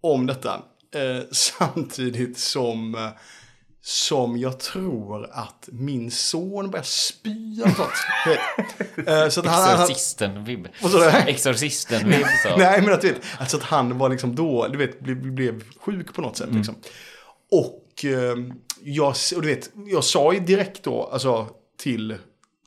[0.00, 0.62] om detta.
[0.94, 3.08] Eh, samtidigt som, eh,
[3.82, 7.78] som jag tror att min son börjar spy sånt.
[9.08, 10.68] eh, så att han, Exorcisten-vibb.
[10.82, 11.04] Du?
[11.08, 12.26] Exorcisten-vibb.
[12.58, 15.64] Nej, men att du vet, alltså att han var liksom då, du vet, blev, blev
[15.80, 16.74] sjuk på något sätt liksom.
[17.50, 18.36] Och eh,
[18.82, 22.16] jag, och du vet, jag sa ju direkt då, alltså till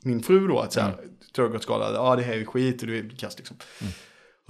[0.02, 0.96] min fru då att så här,
[1.60, 3.56] skadad, ja det här är skit och det är kast liksom.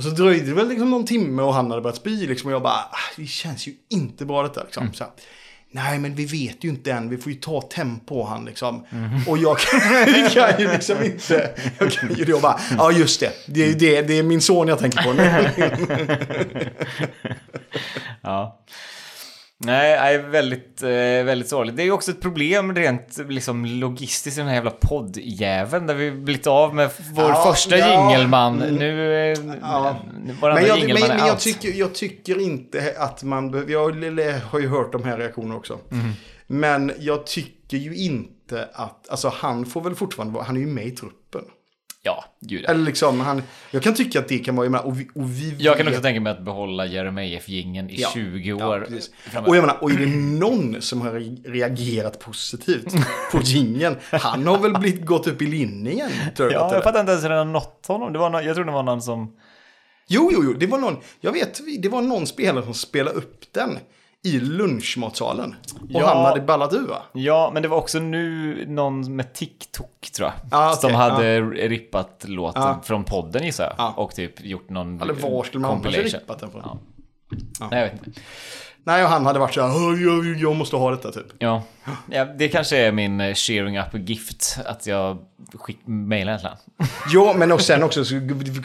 [0.00, 2.54] Och så dröjde det väl liksom någon timme och han hade börjat spy liksom och
[2.54, 4.92] jag bara, ah, det känns ju inte bra detta liksom.
[4.92, 5.12] Så här,
[5.70, 7.08] Nej, men vi vet ju inte än.
[7.10, 8.84] Vi får ju ta tempo på han liksom.
[9.26, 9.80] Och jag kan,
[10.30, 11.54] kan ju liksom inte...
[11.78, 13.32] Jag kan ju då bara, ja just det.
[13.46, 14.02] Det är det.
[14.02, 15.50] Det är min son jag tänker på nu.
[18.22, 18.64] Ja.
[19.62, 20.88] Nej, nej, väldigt, eh,
[21.24, 21.76] väldigt sorgligt.
[21.76, 25.94] Det är ju också ett problem rent liksom, logistiskt i den här jävla poddjäveln där
[25.94, 28.10] vi blivit av med vår Ja, första ja.
[28.10, 28.62] jingelman.
[28.62, 28.74] Mm.
[28.74, 29.96] Nu, eh, Ja.
[30.26, 33.50] nu Men, jag, men, men jag, tycker, jag tycker inte att man...
[33.50, 33.80] be- Jag
[34.50, 35.78] har ju hört de här reaktionerna också.
[35.92, 36.10] Mm.
[36.46, 39.08] Men jag tycker ju inte att...
[39.10, 40.44] Alltså han får väl fortfarande vara...
[40.44, 41.42] Han är ju med i truppen.
[42.02, 42.68] Ja, gud ja.
[42.70, 44.64] Eller liksom, han, jag kan tycka att det kan vara...
[44.66, 47.90] jag menar, Och vi, och vi Jag kan vet- också tänka mig att behålla Jeremejeff-gingen
[47.90, 48.10] i Ja.
[48.14, 48.86] 20 Ja, år
[49.30, 49.48] framöver.
[49.50, 52.94] och jag menar, och är det någon som har re- reagerat positivt
[53.32, 56.10] på gingen, han har väl blivit, gått upp i linningen.
[56.36, 58.12] Tror jag, Ja, jag fattar inte ens hur den har nått honom.
[58.12, 59.36] Det var någon, jag tror det var någon som...
[60.08, 63.44] Jo, jo, jo, det var någon, jag vet, det var någon spelare som spelade upp
[63.52, 63.78] den
[64.24, 65.54] i lunchmatsalen.
[65.80, 66.06] Och Ja.
[66.14, 67.02] han hade ballat ur va?
[67.12, 70.34] Ja, men det var också nu någon med TikTok tror jag.
[70.60, 72.80] Ah, okej, som hade rippat låten Ja.
[72.84, 73.74] från podden gissar jag.
[73.78, 73.92] Ja.
[73.96, 76.78] Och typ gjort någon Eller var skulle man annars rippat den från?
[77.70, 78.20] Nej, jag vet inte.
[78.84, 81.26] Nej, och han hade varit så här, "Åh, jag, jag måste ha detta typ.
[81.38, 81.62] Ja.
[82.10, 84.56] ja, det kanske är min eh, cheering up gift.
[84.64, 85.18] Att jag
[85.54, 86.56] skick, mailar egentligen.
[87.12, 88.14] Ja, men och sen också så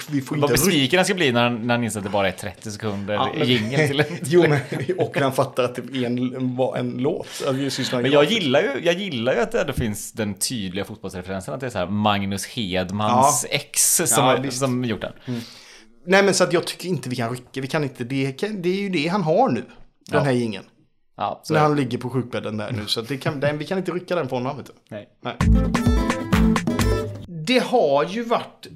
[0.10, 0.51] vi, får Vad inte...
[0.63, 3.13] besviken han ska bli när han, när han inser att det bara är 30 sekunder
[3.13, 4.06] Ja, men- jingeln till en...
[4.25, 4.60] Jo, men,
[4.97, 7.28] och när han fattar att det är en, var en låt.
[7.47, 11.54] Alltså, Men jag gillar, ju, jag gillar ju att det ändå finns den tydliga fotbollsreferensen.
[11.54, 15.41] Att det är så här Magnus Hedmans ex som, Ja, som gjort den.
[16.08, 17.62] Nej, men så att jag tycker inte vi kan rycka.
[17.62, 19.63] Vi kan inte, det, det är ju det han har nu.
[20.10, 20.20] Den Ja.
[20.26, 20.63] här ingen.
[21.18, 22.86] Ja, När han ligger på sjukbädden där nu.
[22.88, 24.58] Så det kan, den, vi kan inte rycka den från honom.
[24.58, 24.74] Vet du.
[24.89, 25.10] Nej.
[25.22, 25.36] Nej.
[27.28, 28.68] Det har ju varit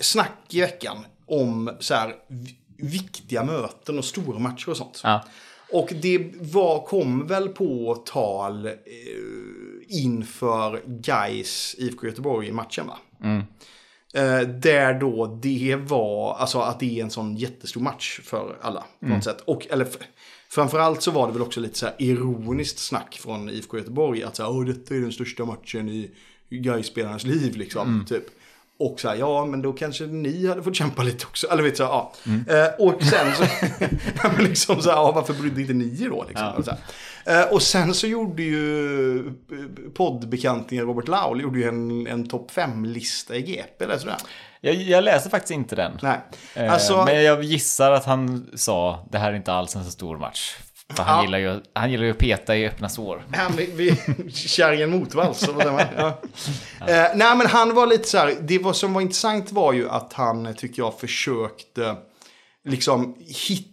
[0.00, 5.00] snack i veckan om så här vi- viktiga möten och stora matcher och sånt.
[5.04, 5.24] Ja.
[5.72, 8.72] Och det var, kom väl på tal eh,
[9.88, 12.98] inför Gais IFK Göteborg-matchen va?
[14.14, 18.84] Eh, där då det var, alltså att det är en sån jättestor match för alla
[19.00, 19.40] på något sätt.
[19.40, 19.88] Och, eller
[20.52, 24.22] framförallt så var det väl också lite så här ironiskt snack från IFK Göteborg.
[24.22, 26.10] Att så här, Åh, detta är den största matchen i
[26.50, 28.04] Gais-spelarnas liv liksom.
[28.08, 28.24] Typ.
[28.78, 31.46] Och så här, ja men då kanske ni hade fått kämpa lite också.
[31.46, 32.12] Eller vet du, så här, ja.
[32.64, 33.44] Eh, och sen så,
[34.42, 36.24] liksom så här, ja, varför brydde inte ni er då?
[36.28, 36.52] Liksom, Ja.
[36.52, 36.70] och, så.
[37.30, 39.32] Eh, och sen så gjorde ju eh,
[39.94, 43.84] poddbekantingen Robert Laul gjorde ju en, en topp 5-lista i GP.
[43.84, 44.16] Eller sådär.
[44.60, 45.98] Jag, jag läser faktiskt inte den.
[46.02, 46.18] Nej.
[46.54, 49.90] Eh, Alltså, Men jag gissar att han sa det här är inte alls en så
[49.90, 50.56] stor match.
[50.96, 51.24] För han, Ja.
[51.24, 53.24] gillar, ju, han gillar ju att peta i öppna sår.
[53.32, 53.96] han, vi,
[54.34, 55.48] kärringen motvalls.
[55.96, 56.20] Ja.
[56.88, 59.90] Eh, nej men han var lite så här, det var, som var intressant var ju
[59.90, 61.96] att han, tycker jag, försökte
[62.68, 63.69] liksom hitta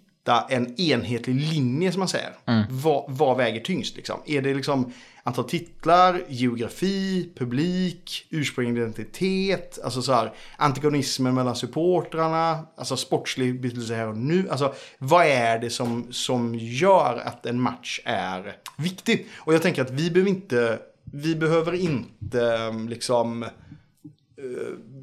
[0.50, 2.32] en enhetlig linje som man säger.
[2.70, 4.20] Vad, vad väger tyngst liksom?
[4.26, 12.68] Är det liksom antal titlar, geografi, publik, ursprunglig identitet, alltså så här antagonismen mellan supportrarna,
[12.78, 14.50] alltså sportslig betydelse här och nu.
[14.50, 19.28] Alltså vad är det som, som gör att en match är viktig?
[19.36, 23.46] Och jag tänker att vi behöver inte, vi behöver inte liksom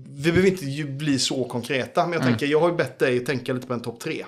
[0.09, 3.53] vi behöver inte bli så konkreta, men jag tänker, jag har ju bett dig tänka
[3.53, 4.25] lite på en topp tre.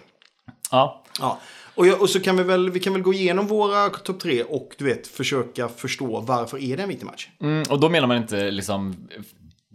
[0.70, 1.40] Ja, Ja.
[1.74, 4.42] Och, jag, och så kan vi väl, vi kan väl gå igenom våra topp tre
[4.42, 7.29] och du vet, försöka förstå varför är det en viktig match.
[7.40, 9.09] mm, och då menar man inte liksom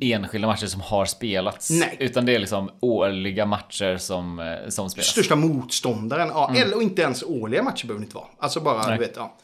[0.01, 1.69] enskilda matcher som har spelats.
[1.69, 1.95] Nej.
[1.99, 5.08] Utan det är liksom årliga matcher som, eh, som spelas.
[5.08, 8.27] Största motståndaren, ja, eller och inte ens årliga matcher behöver det inte vara.
[8.39, 8.97] Alltså bara, Nej.
[8.97, 9.38] du vet, ja.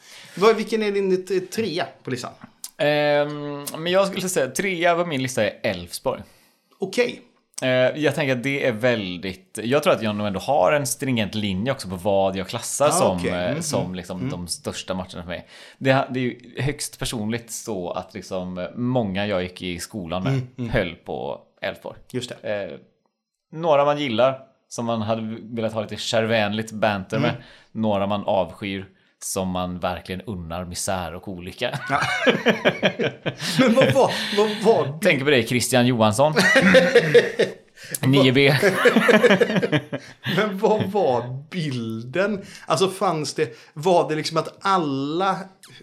[0.56, 2.32] Vilken är din eh, trea på listan?
[2.78, 6.22] Ehm, men jag skulle säga trea på min lista är Elfsborg.
[6.78, 7.20] Okej.
[7.22, 7.27] Eh,
[7.94, 9.58] jag tänker att det är väldigt...
[9.62, 12.86] Jag tror att jag nog ändå har en stringent linje också på vad jag klassar
[12.88, 13.30] Ah, som, okej.
[13.30, 15.46] eh, Mm, som liksom de största matcherna för mig.
[15.78, 20.22] Det, det är ju högst personligt så att liksom eh, många jag gick i skolan
[20.22, 21.98] med Mm, höll på Elfsborg.
[22.12, 22.62] Just det.
[22.64, 22.78] Eh,
[23.52, 27.32] några man gillar, som man hade velat ha lite kärvänligt banter med.
[27.72, 28.86] Några man avskyr,
[29.24, 31.78] som man verkligen unnar misär och olycka.
[33.58, 36.34] Men vad var, vad var Tänker på dig Christian Johansson.
[38.00, 38.54] 9B.
[40.36, 42.44] Men vad var bilden?
[42.66, 45.38] Alltså fanns det, var det liksom att alla,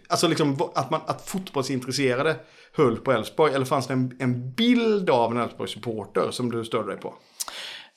[0.07, 2.35] alltså liksom att, man, att fotbollsintresserade
[2.73, 3.53] höll på Elfsborg?
[3.53, 7.13] Eller fanns det en, en bild av en Elfsborg-supporter som du störde dig på?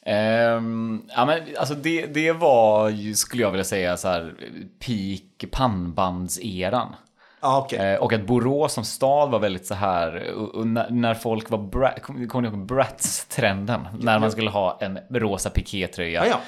[0.08, 4.34] Ehm, ja, men alltså det, det var ju, skulle jag vilja säga, så här
[4.86, 6.94] peak pannbandseran.
[7.40, 7.78] Ja, okej.
[7.92, 11.50] Eh, och att Borås som stad var väldigt så här, och, och när, när folk
[11.50, 13.80] var, bra, kommer ni ihåg Bratz-trenden?
[14.00, 16.40] När man skulle ha en rosa pikétröja, Ja,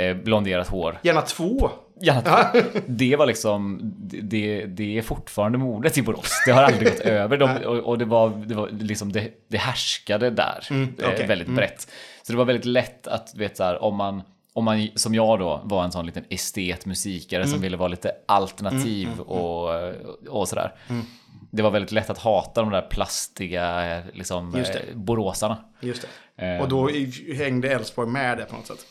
[0.00, 0.98] eh, blonderat hår.
[1.02, 1.70] Gärna två.
[2.00, 2.22] Ja,
[2.86, 3.78] det var liksom,
[4.22, 6.42] det, det är fortfarande modet i Borås.
[6.46, 7.36] Det har aldrig gått över.
[7.36, 11.26] De, och, och det var, det var liksom, det, det härskade där eh, Mm, okej.
[11.26, 11.88] väldigt brett.
[12.26, 15.14] Så det var väldigt lätt att, du vet så här, om man, om man, som
[15.14, 17.52] jag då, var en sån liten estet, musikare Mm.
[17.52, 19.70] som ville vara lite alternativ och,
[20.28, 20.74] och sådär.
[20.88, 21.06] Mm.
[21.50, 24.78] Det var väldigt lätt att hata de där plastiga liksom, Just det.
[24.78, 25.56] eh, boråsarna.
[25.80, 26.46] Just det.
[26.56, 26.90] Eh, Och då
[27.36, 28.86] hängde Elfsborg med det på något sätt.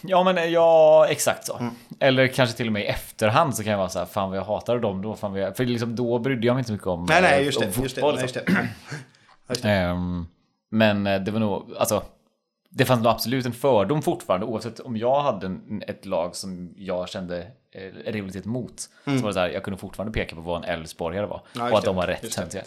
[0.00, 1.56] Ja, men eh, ja, exakt så.
[1.58, 1.74] Mm.
[2.00, 4.38] Eller kanske till och med i efterhand så kan jag vara så här, fan vad
[4.38, 5.14] jag hatade dem då.
[5.16, 5.56] Fan vad jag...
[5.56, 7.82] För liksom, då brydde jag mig inte mycket om, Nej, nej, eh, just om det.
[7.82, 8.14] Just det, fotboll.
[8.14, 8.54] nej, just liksom.
[8.54, 8.68] det.
[9.48, 9.70] Just det.
[9.70, 10.26] Ehm,
[10.70, 12.02] men eh, det var nog, alltså,
[12.70, 16.74] det fanns nog absolut en fördom fortfarande, oavsett om jag hade en, ett lag som
[16.76, 18.80] jag kände eh, rivalitet mot.
[19.04, 21.42] Så var det så här, jag kunde fortfarande peka på vad en Elfsborgare var.
[21.54, 21.66] Mm.
[21.66, 22.22] Ja, och att de var rätt.
[22.22, 22.64] just det.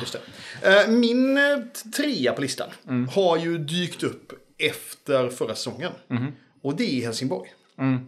[0.00, 0.16] Just
[0.62, 0.80] det.
[0.80, 1.58] Eh, Min eh,
[1.96, 3.08] trea på listan Mm.
[3.08, 5.92] har ju dykt upp efter förra säsongen.
[6.08, 6.32] Mm-hmm.
[6.62, 7.50] Och det är Helsingborg.
[7.78, 8.06] Mm.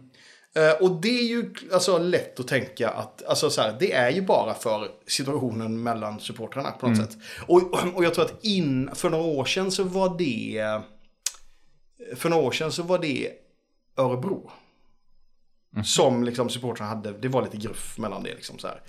[0.55, 4.09] Eh, Och det är ju alltså, lätt att tänka att alltså, så här, det är
[4.09, 7.09] ju bara för situationen mellan supportrarna på något Mm.
[7.09, 7.17] sätt.
[7.47, 10.61] Och, och jag tror att in, för några år sedan så var det
[12.15, 13.31] för några år sedan så var det
[13.97, 14.51] Örebro.
[15.85, 17.11] som liksom supportrarna hade.
[17.11, 18.81] Det var lite gruff mellan det liksom så här.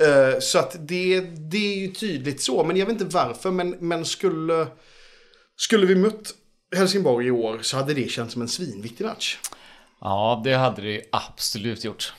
[0.00, 3.50] Eh, så att det, det är ju tydligt så, men jag vet inte varför.
[3.50, 4.66] Men, men skulle,
[5.56, 6.34] skulle vi mött
[6.76, 9.38] Helsingborg i år så hade det känts som en svinviktig match.
[10.00, 12.14] Ja, det hade det absolut gjort.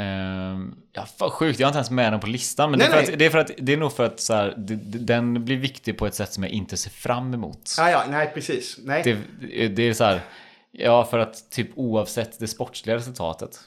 [0.00, 2.70] Ehm, ja, fan sjukt, jag har inte ens med den på listan.
[2.70, 4.34] Men Nej, det, är att, det är för att det är nog för att så
[4.34, 7.76] här, det, den blir viktig på ett sätt som jag inte ser fram emot.
[7.78, 8.78] Ah, ja, nej, precis.
[8.82, 9.02] Nej.
[9.04, 10.20] Det, det är så här,
[10.72, 13.60] ja för att typ oavsett det sportsliga resultatet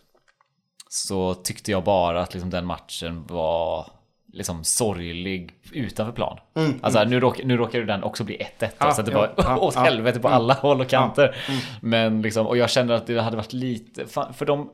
[0.89, 3.88] så tyckte jag bara att liksom den matchen var
[4.34, 6.39] liksom sorglig utanför plan.
[6.81, 9.11] Alltså nu, råk, nu råkade den också bli 1-1 då, Mm, Ja, så att det
[9.11, 9.81] ja, var ja, åt ja.
[9.81, 9.93] Mm.
[9.93, 11.36] helvete på alla håll och kanter.
[11.81, 14.73] Men liksom, och jag kände att det hade varit lite, för de ah,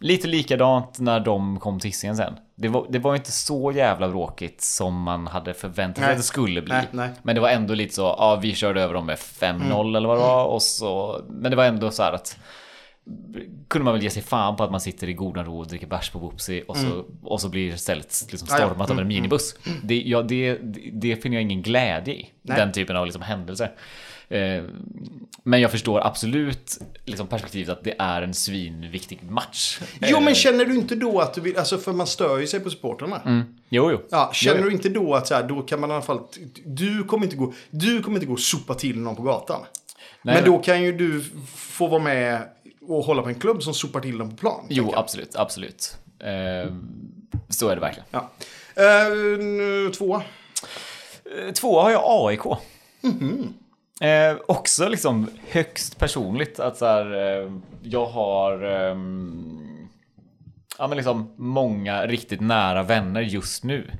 [0.00, 2.34] Lite likadant när de kom till Hisingen sen.
[2.54, 6.22] Det var, det var inte så jävla bråkigt som man hade förväntat sig att det
[6.22, 6.74] skulle bli.
[6.74, 7.10] Nej, nej.
[7.22, 10.18] Men det var ändå lite så, ja vi körde över dem med 5-0 eller vad
[10.18, 10.44] det var.
[10.44, 12.38] Och så, men det var ändå så här att
[13.68, 15.86] kunde man väl ge sig fan på att man sitter i godan ro och dricker
[15.86, 18.56] bärs på Whoopsie och så, och så blir stället liksom ja.
[18.56, 19.54] stormat av en minibuss.
[19.82, 20.58] Det, ja, det,
[20.92, 22.28] det finner jag ingen glädje i.
[22.42, 22.56] Nej.
[22.56, 23.72] Den typen av liksom händelser.
[24.32, 24.64] Eh,
[25.44, 29.80] men jag förstår absolut liksom perspektivet att det är en svinviktig match.
[30.00, 32.46] Jo, Eh, men känner du inte då att du vill, alltså för man stör ju
[32.46, 33.44] sig på supportrarna.
[33.68, 34.00] Jo, jo.
[34.10, 34.68] Ja, känner Jo, jo.
[34.70, 36.20] du inte då att så här, då kan man i alla fall,
[36.64, 39.60] du kommer inte gå, du kommer inte gå och sopa till någon på gatan.
[40.22, 41.24] Nej, men då kan ju du
[41.54, 42.42] få vara med
[42.88, 44.66] och hålla på en klubb som sopar till dem på plan.
[44.68, 45.96] Jo, absolut, absolut.
[46.18, 46.72] Eh,
[47.48, 48.06] så är det verkligen.
[48.10, 48.30] Ja.
[49.36, 50.22] Nu, tvåa.
[51.46, 52.40] Eh, Två har jag AIK.
[54.02, 59.88] Eh, också liksom högst personligt att så här, eh, jag har ehm,
[60.78, 63.90] ja, men liksom många riktigt nära vänner just nu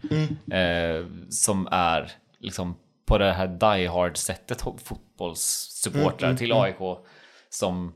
[0.53, 2.77] eh, som är liksom
[3.07, 6.99] på det här die hard sättet fotbollssupportrar till AIK
[7.51, 7.93] som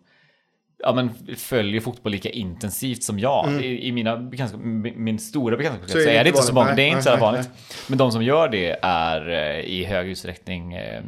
[0.78, 3.64] ja, men följer fotboll lika intensivt som jag.
[3.64, 6.70] I, I mina bekantskap, min, stora bekantskapskrets så är det inte så vanligt.
[6.70, 6.76] många.
[6.76, 7.50] Det är inte så jävla nej, vanligt.
[7.86, 11.02] Men de som gör det är eh, i hög utsträckning eh,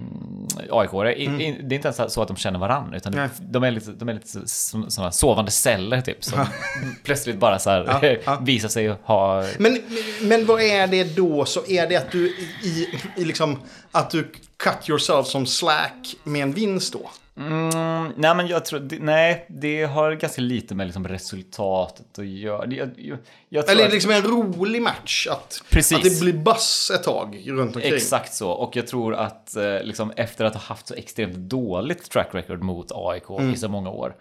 [0.70, 1.26] aik i,
[1.62, 3.28] Det är inte ens så att de känner varandra, utan Nej.
[3.40, 6.24] de är lite, de är lite som sådana sovande celler typ.
[6.24, 6.46] Som
[7.04, 8.38] plötsligt bara så här Ja, ja.
[8.42, 9.44] visar sig ha...
[9.58, 9.82] Men,
[10.22, 11.44] men vad är det då?
[11.44, 12.28] Så är det att du
[12.62, 13.58] i, i liksom,
[13.92, 17.10] att du cut yourself som slack med en vinst då?
[17.38, 18.80] Mm, nej, men jag tror...
[18.80, 22.66] Det, nej, det har ganska lite med liksom resultatet att göra.
[22.66, 23.18] Det- Jag, jag,
[23.48, 25.26] jag tror Eller är att- liksom en rolig match?
[25.30, 25.98] Att, Precis.
[25.98, 27.94] att det blir bass ett tag runt omkring?
[27.94, 28.50] Exakt så.
[28.50, 32.62] Och jag tror att eh, liksom, efter att ha haft så extremt dåligt track record
[32.62, 33.54] mot AIK Mm.
[33.54, 34.14] i så många år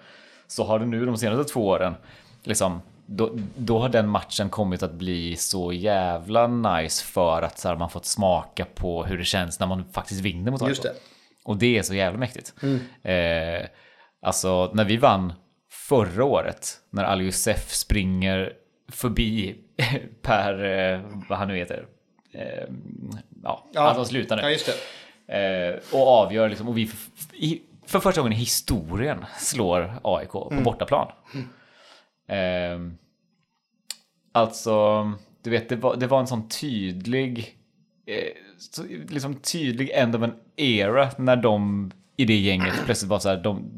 [0.48, 1.96] så har det nu de senaste två åren
[2.44, 7.68] liksom då, då har den matchen kommit att bli så jävla nice för att så
[7.68, 10.70] här, man fått smaka på hur det känns när man faktiskt vinner mot AIK.
[10.70, 10.94] Just det.
[11.48, 12.54] Och det är så jävla mäktigt.
[13.04, 13.68] Eh,
[14.22, 15.34] alltså när vi vann
[15.72, 18.54] förra året, när Ali Youssef springer
[18.92, 19.56] förbi
[20.22, 21.86] Per, eh, vad han nu heter.
[22.34, 22.64] Eh,
[23.44, 23.82] ja, Ja.
[23.82, 24.42] han som slutar nu.
[24.42, 24.66] Ja, just
[25.28, 25.34] det.
[25.38, 26.98] Eh, och avgör liksom, och vi för,
[27.86, 31.12] för första gången i historien slår AIK på bortaplan.
[32.28, 32.80] Eh,
[34.32, 35.04] alltså,
[35.44, 37.57] du vet, det var, det var en sån tydlig,
[38.08, 43.30] eh, liksom tydlig end of an era när de i det gänget plötsligt var så
[43.30, 43.72] här, de,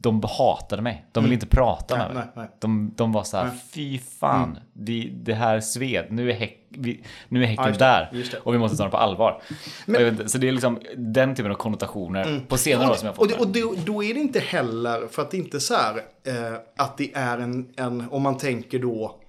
[0.00, 1.04] de hatade mig.
[1.12, 2.24] De ville inte prata Nej, med mig.
[2.24, 2.56] nej, nej.
[2.60, 7.02] De, de var så här, fy fan, det, det här sved, nu är, häck, vi,
[7.28, 8.08] nu är häcken Ja, det, där.
[8.30, 8.36] det.
[8.38, 9.42] Och vi måste ta den på allvar.
[9.88, 13.24] Inte, så det är liksom den typen av konnotationer på senare år som jag har
[13.24, 13.54] Och, fått.
[13.54, 15.96] det, och det, då är det inte heller, för att det inte är så här,
[16.26, 19.19] eh, att det är en, en, om man tänker då,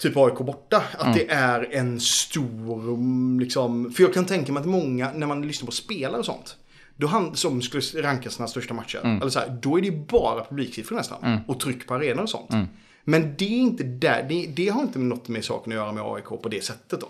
[0.00, 1.14] typ AIK borta, att Mm.
[1.18, 5.42] det är en stor, mm, liksom, för jag kan tänka mig att många, när man
[5.46, 6.56] lyssnar på spelare och sånt,
[6.96, 9.16] då han som skulle ranka sina största matcher, Mm.
[9.20, 12.30] eller så här, då är det ju bara publiksiffror nästan, och tryck på arenor och
[12.30, 12.52] sånt.
[12.52, 12.66] Mm.
[13.04, 16.02] Men det är inte där, det, det har inte något med saken att göra med
[16.04, 17.06] AIK på det sättet då.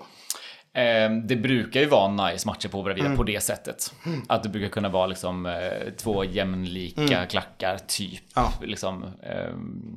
[0.80, 3.16] Eh, det brukar ju vara nice matcher på Bravida Mm.
[3.16, 3.94] på det sättet.
[4.28, 8.10] Att det brukar kunna vara liksom eh, två jämnlika klackar, typ.
[8.36, 8.48] Mm.
[8.60, 8.66] Ja.
[8.66, 9.96] Liksom, ehm,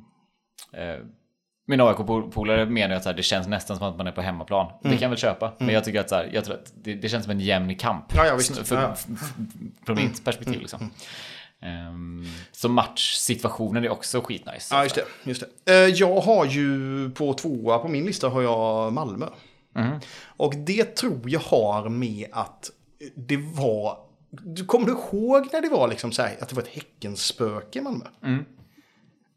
[0.73, 0.99] eh,
[1.65, 4.21] min AIK-polare menar ju att så här, det känns nästan som att man är på
[4.21, 4.71] hemmaplan.
[4.81, 5.53] Det kan jag väl köpa.
[5.57, 7.75] Men jag tycker att, så här, jag tror att det, det känns som en jämn
[7.75, 8.13] kamp.
[8.13, 8.25] Mm.
[8.25, 8.67] Ja, ja, visst.
[8.67, 8.95] För, Ja,
[9.85, 10.91] Från mitt perspektiv liksom.
[11.61, 14.75] Ehm, så matchsituationen är också skitnice.
[14.75, 15.05] Ja, just det.
[15.23, 15.73] Just det.
[15.73, 19.25] Eh, Jag har ju på tvåa på min lista har jag Malmö.
[20.25, 22.71] Och det tror jag har med att
[23.15, 23.97] det var...
[24.29, 27.79] Du kommer du ihåg när det var liksom så här, att det var ett Häckenspöke
[27.79, 28.05] i Malmö?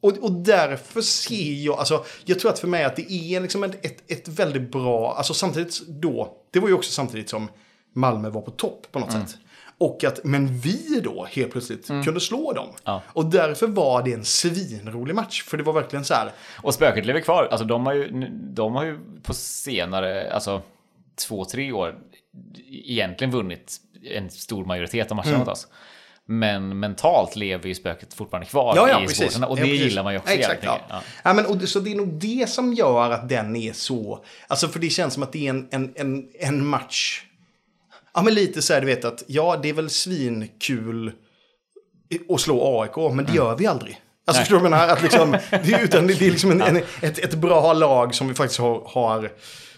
[0.06, 3.64] Och, och därför ser jag, alltså jag tror att för mig att det är liksom
[3.64, 7.48] ett, ett, ett väldigt bra, alltså samtidigt då, det var ju också samtidigt som
[7.92, 9.36] Malmö var på topp på något sätt.
[9.78, 12.64] Och att, men vi då helt plötsligt kunde slå dem.
[12.64, 12.76] Mm.
[12.84, 13.02] Ja.
[13.06, 15.42] Och därför var det en svinrolig match.
[15.42, 16.32] För det var verkligen så här,
[16.62, 17.48] Och spöket lever kvar.
[17.50, 20.62] Alltså de har ju, de har ju på senare, alltså
[21.28, 21.98] två, tre år
[22.68, 23.76] egentligen vunnit
[24.10, 25.40] en stor majoritet av matcherna Mm.
[25.40, 25.68] mot oss.
[26.28, 29.18] Men mentalt lever ju spöket fortfarande kvar Ja, ja, i precis.
[29.18, 29.84] supportrarna och Ja, det precis.
[29.86, 30.80] gillar man ju också Exakt, ja.
[30.88, 31.00] Ja.
[31.24, 34.24] Ja, men, och så det är nog det som gör att den är så...
[34.46, 37.22] Alltså för det känns som att det är en, en, en, en match...
[38.14, 41.12] Ja men lite så här du vet att ja det är väl svinkul
[42.28, 44.00] att slå AIK men det gör vi aldrig.
[44.26, 44.44] Alltså Nej.
[44.44, 44.92] förstår du vad jag menar?
[44.94, 48.28] Att liksom, det, är- utan det är liksom en, en, ett, ett bra lag som
[48.28, 49.30] vi faktiskt har, har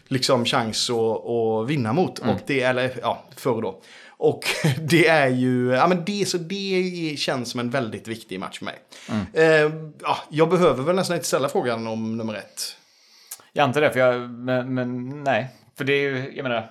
[0.09, 0.97] liksom chans att,
[1.31, 2.19] att vinna mot.
[2.19, 3.81] Och det, eller ja, förr då.
[4.19, 4.45] Och
[4.81, 8.65] det är ju, ja men det, så det känns som en väldigt viktig match för
[8.65, 8.75] mig.
[9.33, 12.77] Eh, ja, jag behöver väl nästan inte ställa frågan om nummer ett.
[13.53, 15.49] Jag antar det, för jag, men, men nej.
[15.77, 16.71] För det är ju, jag menar,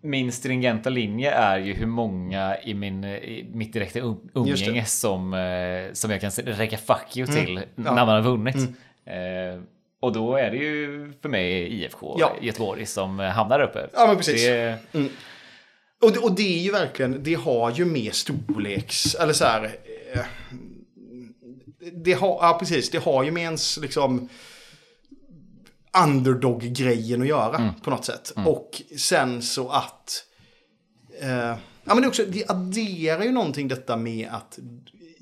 [0.00, 4.06] min stringenta linje är ju hur många i, min, i mitt direkta um.
[4.06, 4.20] Mm.
[4.32, 8.56] umgänge som, eh, som jag kan räcka fuck you till när man har vunnit.
[9.04, 9.62] Eh,
[10.00, 12.36] och då är det ju för mig IFK Ja.
[12.40, 13.86] Göteborg som hamnar uppe.
[13.94, 14.46] Ja, men precis.
[14.46, 14.78] Det,
[16.02, 19.76] Och det, och det är ju verkligen, det har ju med storleks, eller så här.
[20.14, 20.20] Eh,
[21.92, 24.28] det har, ja precis, det har ju med ens liksom
[26.04, 28.32] underdog-grejen att göra på något sätt.
[28.46, 30.24] Och sen så att,
[31.20, 31.28] eh,
[31.84, 34.58] ja men det, också, det adderar ju någonting detta med att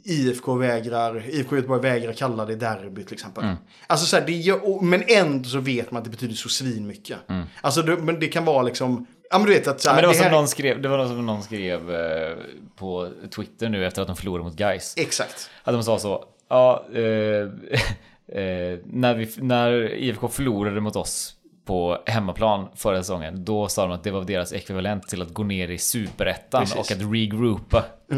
[0.05, 3.45] IFK vägrar, IFK Göteborg vägrar kalla det derby till exempel.
[3.87, 7.18] Alltså så här, det men ändå så vet man att det betyder så svinmycket.
[7.61, 10.03] Alltså det, men det kan vara liksom, ja men du vet att så här, men
[10.03, 12.37] det var, det som här- någon skrev, det var någon som någon skrev eh,
[12.76, 14.95] på Twitter nu efter att de förlorade mot Guys.
[14.97, 15.51] Exakt.
[15.62, 17.03] Att de sa så, ja, eh,
[18.41, 23.93] eh, när, vi, när IFK förlorade mot oss på hemmaplan förra säsongen, då sa de
[23.93, 27.85] att det var deras ekvivalent till att gå ner i superettan och att regroupa.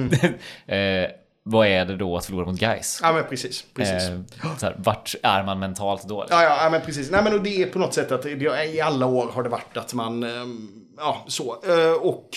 [0.66, 1.10] eh,
[1.48, 2.98] vad är det då att förlora mot Guys?
[3.02, 3.64] Ja men precis.
[3.74, 4.08] precis.
[4.08, 6.26] Eh, så här, vart är man mentalt då?
[6.30, 7.10] Ja, ja, ja, men precis.
[7.10, 9.76] Nej, men och det är på något sätt att i alla år har det varit
[9.76, 11.62] att man, ehm, ja, så.
[11.66, 12.28] Eh, och,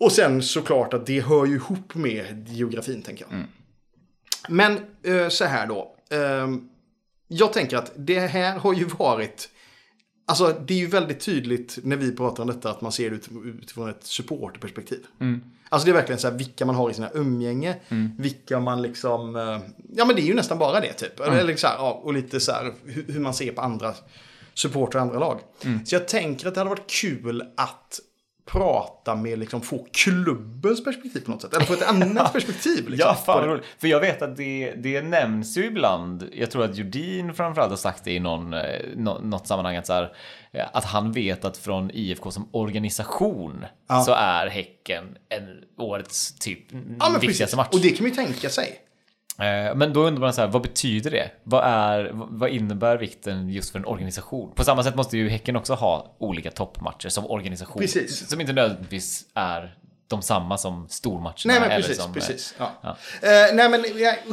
[0.00, 3.44] och sen såklart att det hör ju ihop med geografin, tänker jag.
[4.48, 5.96] Men eh, så här då.
[6.10, 6.68] ehm,
[7.28, 9.48] jag tänker att det här har ju varit,
[10.26, 13.16] alltså det är ju väldigt tydligt när vi pratar om detta att man ser det
[13.16, 15.06] ut, utifrån ett supporterperspektiv.
[15.72, 17.76] Alltså det är verkligen så här vilka man har i sina umgänge,
[18.18, 19.58] vilka man liksom, eh,
[19.96, 21.20] ja men det är ju nästan bara det typ.
[21.20, 23.94] Eller så här, ja, och lite så här hur, man ser på andra
[24.54, 25.40] supportrar och andra lag.
[25.84, 28.00] Så jag tänker att det hade varit kul att
[28.46, 31.54] prata med, liksom få klubbens perspektiv på något sätt.
[31.54, 32.88] Eller få ett annat perspektiv.
[32.88, 33.64] Liksom, Ja, fan roligt.
[33.78, 37.76] För jag vet att det, det nämns ju ibland, jag tror att Judin framförallt har
[37.76, 38.60] sagt det i någon, eh,
[38.96, 40.12] nå- något sammanhang, att, så här,
[40.72, 44.02] att han vet att från IFK som organisation Ja.
[44.02, 47.28] så är Häcken en årets typ Ja, men precis.
[47.28, 47.68] viktigaste match.
[47.72, 48.80] Och det kan man ju tänka sig.
[49.38, 51.30] Eh, Men då undrar man så här, vad betyder det?
[51.44, 54.52] Vad, är, vad innebär vikten just för en organisation?
[54.54, 57.78] På samma sätt måste ju Häcken också ha olika toppmatcher som organisation.
[57.82, 58.28] Precis.
[58.30, 59.74] Som inte nödvändigtvis är
[60.08, 61.34] de samma som stormatcherna.
[61.44, 62.54] Nej men precis, som, eh, precis.
[62.58, 62.70] Ja.
[62.82, 62.88] ja.
[63.22, 63.84] Eh, nej men,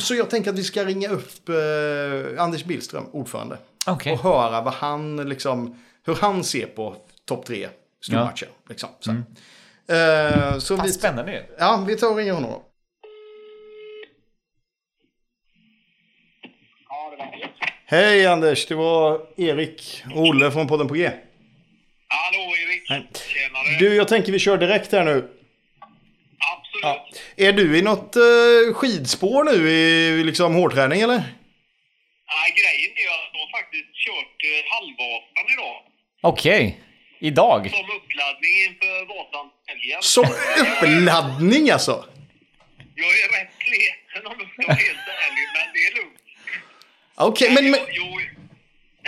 [0.02, 3.58] så jag tänker att vi ska ringa upp eh, Anders Billström, ordförande.
[3.88, 4.14] Okej.
[4.14, 6.96] Och höra vad han, liksom, hur han ser på
[7.26, 7.70] topp tre
[8.02, 8.48] stormatcher.
[8.70, 9.12] Liksom, så.
[9.12, 12.64] Eh, så Fan, vi, spännande ja, vi tar och ringer honom då.
[17.90, 21.12] Hej Anders, det var Erik och Olle från podden på G.
[22.08, 22.90] Hallå Erik!
[22.90, 23.08] Hej.
[23.14, 23.80] Tjenare!
[23.80, 25.30] Du, jag tänker vi kör direkt här nu.
[26.54, 26.82] Absolut!
[26.82, 27.08] Ja.
[27.36, 31.18] Är du i något eh, skidspår nu i liksom hårdträning eller?
[32.36, 35.87] Nej, grejen är att de har faktiskt kört eh, halvvasan idag.
[36.32, 36.64] Okej.
[37.30, 37.62] Idag?
[37.78, 39.48] Som uppladdning inför Vasan.
[40.16, 40.28] Som
[40.64, 41.96] uppladdning alltså?
[43.04, 46.22] Jag är rätt sliten om jag ska vara helt ärlig, men det är lugnt.
[47.30, 48.40] Okej, men, men Jo, jo,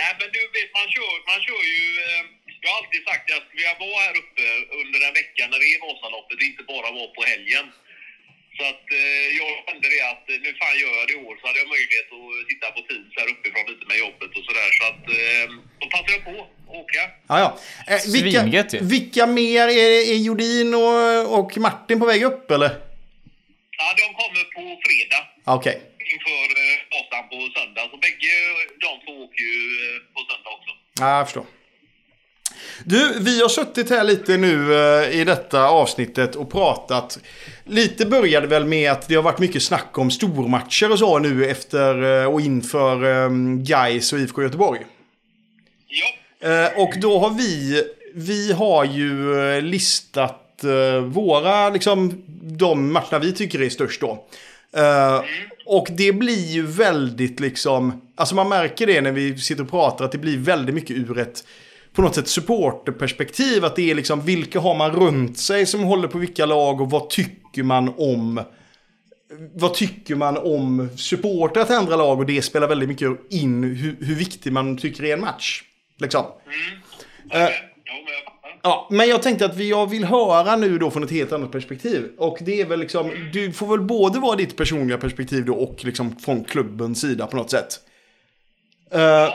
[0.00, 1.84] nej, men du vet, man kör, man kör ju...
[2.06, 2.22] Eh,
[2.62, 4.44] jag har alltid sagt att jag ska vara här uppe
[4.80, 7.66] under en vecka när det är Vasaloppet, inte bara vara på helgen.
[8.60, 11.34] Så att eh, jag kände det att eh, nu fan gör jag det i år
[11.38, 14.70] så hade jag möjlighet att sitta på Teams här uppifrån lite med jobbet och sådär.
[14.78, 15.44] Så att eh,
[15.80, 16.50] då passar jag på att
[16.80, 17.02] åka.
[17.30, 17.48] ja, ja.
[17.92, 18.40] Eh, vilka,
[18.94, 19.66] vilka mer?
[19.82, 22.70] Är, är Jordin och, och Martin på väg upp eller?
[23.80, 25.22] Ja, de kommer på fredag
[25.56, 25.76] Okej.
[26.14, 26.80] inför eh,
[27.30, 27.84] på söndag.
[27.90, 28.32] Så bägge
[28.84, 30.70] de två åker ju eh, på söndag också.
[31.00, 31.59] Ja, jag förstår.
[32.84, 37.18] Du, vi har suttit här lite nu eh, i detta avsnittet och pratat.
[37.64, 41.46] Lite började väl med att det har varit mycket snack om stormatcher och så nu
[41.46, 44.80] efter eh, och inför um, Gais och IFK Göteborg.
[45.88, 47.82] Ja, Eh, och då har vi,
[48.14, 50.36] vi har ju listat
[51.04, 54.26] våra, liksom, de matcherna vi tycker är störst då.
[54.76, 55.20] Eh,
[55.66, 60.04] och det blir ju väldigt liksom, alltså man märker det när vi sitter och pratar
[60.04, 61.44] att det blir väldigt mycket ur ett
[61.92, 63.64] på något sätt supporterperspektiv.
[63.64, 66.90] Att det är liksom vilka har man runt sig som håller på vilka lag och
[66.90, 68.42] vad tycker man om
[69.54, 73.96] vad tycker man om supportrar till andra lag och det spelar väldigt mycket in hur,
[74.00, 75.62] hur viktig man tycker är en match.
[75.98, 76.24] Liksom.
[77.30, 77.48] Jag
[78.24, 78.58] fattar.
[78.62, 81.52] Ja, men jag tänkte att vi, jag vill höra nu då från ett helt annat
[81.52, 82.10] perspektiv.
[82.18, 85.84] Och det är väl liksom, du får väl både vara ditt personliga perspektiv då och
[85.84, 87.80] liksom från klubbens sida på något sätt.
[88.92, 89.26] Eh, Ja,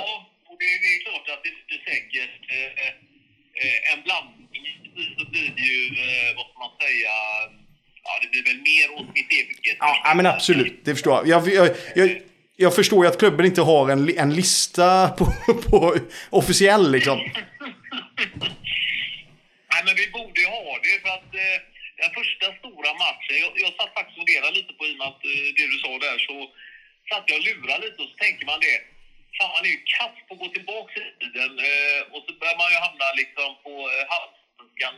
[0.50, 2.88] och det, det är klart att det är säkert eh,
[3.62, 4.64] eh, en blandning.
[5.18, 7.14] Så blir det ju, eh, vad ska man säga,
[8.04, 9.78] ja det blir väl mer åt mitt eget.
[9.80, 11.48] ja, ja, men absolut, det förstår jag.
[11.48, 12.22] Jag, jag,
[12.56, 15.26] jag, förstår ju att klubben inte har en, en lista på,
[15.70, 15.96] på
[16.30, 17.18] officiell liksom.
[19.72, 21.58] Nej, men vi borde ju ha det för att eh,
[22.02, 25.08] den första stora matchen, jag, jag satt faktiskt och funderade lite på i och med
[25.14, 26.36] att eh, det du sa där så
[27.10, 28.78] satt jag och lurade lite och så tänker man det.
[29.38, 32.58] Fan, man är ju kass på att gå tillbaka i tiden eh, och så börjar
[32.62, 34.06] man ju hamna liksom på eh,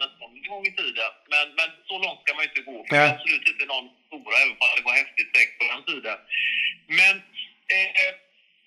[0.03, 1.11] nästan en gång i tiden.
[1.33, 2.77] Men, men så långt ska man ju inte gå.
[2.85, 5.83] För det är absolut inte någon stora, även om det var häftigt säkert på den
[5.89, 6.17] tiden.
[6.99, 7.15] Men,
[7.75, 8.11] eh,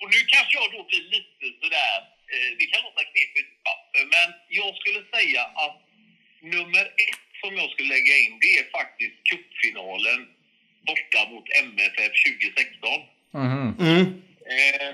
[0.00, 1.96] och nu kanske jag då blir lite sådär,
[2.32, 3.74] eh, det kan låta knepigt, ja,
[4.14, 5.78] men jag skulle säga att
[6.54, 10.20] nummer ett som jag skulle lägga in, det är faktiskt cupfinalen
[10.86, 13.00] borta mot MFF 2016.
[13.30, 13.76] Mhm.
[13.80, 14.22] Mm.
[14.56, 14.90] Eh,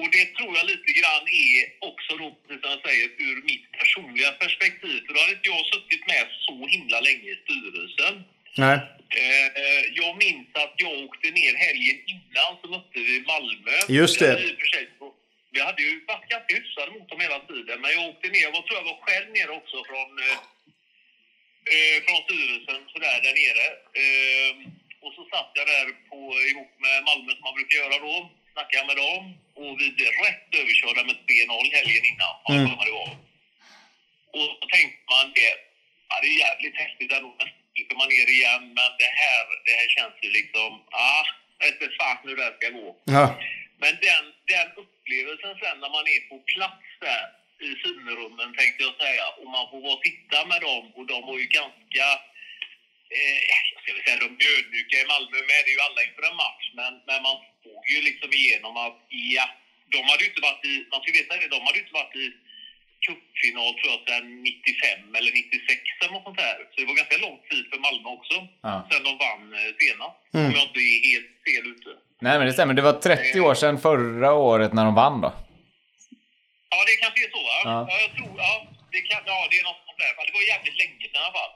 [0.00, 1.58] och det tror jag lite grann är
[1.90, 4.98] också då, precis som jag säger, ur mitt personliga perspektiv.
[5.04, 8.14] För då hade inte jag suttit med så himla länge i styrelsen.
[8.64, 8.78] Nej.
[9.22, 13.76] Eh, jag minns att jag åkte ner helgen innan så mötte vi Malmö.
[13.88, 14.34] Just det.
[15.54, 18.42] Vi hade ju varit ganska hyfsade mot dem hela tiden, men jag åkte ner.
[18.42, 20.38] Jag tror jag var själv ner också från, eh,
[21.74, 23.66] eh, från styrelsen sådär där nere.
[24.02, 24.52] Eh,
[25.04, 26.18] och så satt jag där på,
[26.50, 28.16] ihop med Malmö som man brukar göra då.
[28.58, 29.22] Snackade med dem
[29.60, 32.34] och vi blev rätt överkörda med 3-0 helgen innan.
[32.78, 33.10] mig det var.
[34.34, 35.52] Och så tänkte man det,
[36.08, 37.30] ja, det är jävligt häftigt ändå.
[37.76, 40.70] Gick man ner igen, men det här, det här känns ju liksom,
[41.08, 41.24] ah,
[41.58, 42.88] jag vet fan hur det här ska gå.
[43.16, 43.24] Ja.
[43.82, 47.24] Men den, den upplevelsen sen när man är på plats där
[47.66, 51.36] i finrummen tänkte jag säga och man får vara titta med dem och de var
[51.42, 52.06] ju ganska
[53.16, 56.24] eh, jag ska väl säga de ödmjuka i Malmö med det är ju alla inför
[56.30, 57.36] en match men, men man
[57.68, 58.98] såg ju liksom igenom att
[59.36, 59.46] ja,
[59.94, 62.16] de hade ju inte varit i, man ska veta det, de hade ju inte varit
[62.24, 62.26] i
[63.06, 66.58] cupfinal tror jag sedan 95 eller 96 eller något sånt här.
[66.70, 68.36] Så det var ganska lång tid för Malmö också.
[68.68, 68.74] Ja.
[68.90, 70.18] Sen de vann eh, senast.
[70.34, 70.46] Mm.
[70.46, 71.90] Om jag inte är helt fel ute.
[72.24, 72.74] Nej, men det stämmer.
[72.78, 75.30] Det var 30 år sedan förra året när de vann då.
[76.72, 77.58] Ja, det kanske är så va?
[77.70, 77.76] Ja.
[77.90, 78.52] Ja, jag tror, ja,
[78.92, 80.12] det, kan, ja, det är något sånt där.
[80.28, 81.52] Det var jävligt länge sedan i alla fall.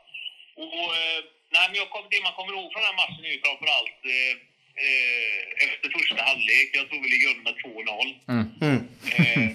[0.62, 1.20] Och, eh,
[1.54, 4.34] nej, men jag det man kommer ihåg från den här matchen är ju framförallt eh,
[4.86, 6.68] eh, efter första halvlek.
[6.78, 8.44] Jag tror vi ligger under med 2-0.
[8.62, 8.78] Mm.
[9.16, 9.48] Eh,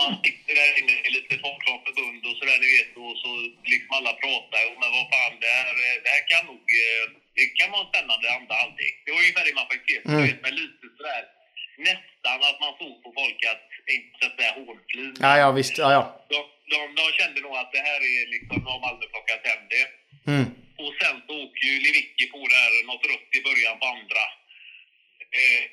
[0.00, 2.92] man sitter där inne i lite folk från förbund och sådär, ni vet.
[3.02, 3.30] Och så
[3.72, 4.62] liksom alla pratar.
[4.70, 6.64] Och, men vad fan, det här, eh, det här kan nog...
[6.84, 7.04] Eh,
[7.38, 8.94] det kan vara en spännande andra halvlek.
[9.04, 9.96] Det var ungefär det man fick se.
[10.08, 10.36] Mm.
[10.44, 11.24] Men lite sådär
[11.76, 13.64] nästan att man såg på folk att,
[13.96, 15.14] inte säga hånflin.
[15.20, 15.78] Ja, ja, visst.
[15.78, 16.02] Ja, ja.
[16.32, 16.40] De,
[16.72, 19.86] de, de kände nog att det här är liksom, nu har Malmö plockat hem det.
[20.32, 20.46] Mm.
[20.82, 24.24] Och sen så åker ju Lewicki på där något rött i början på andra.
[25.40, 25.64] Eh,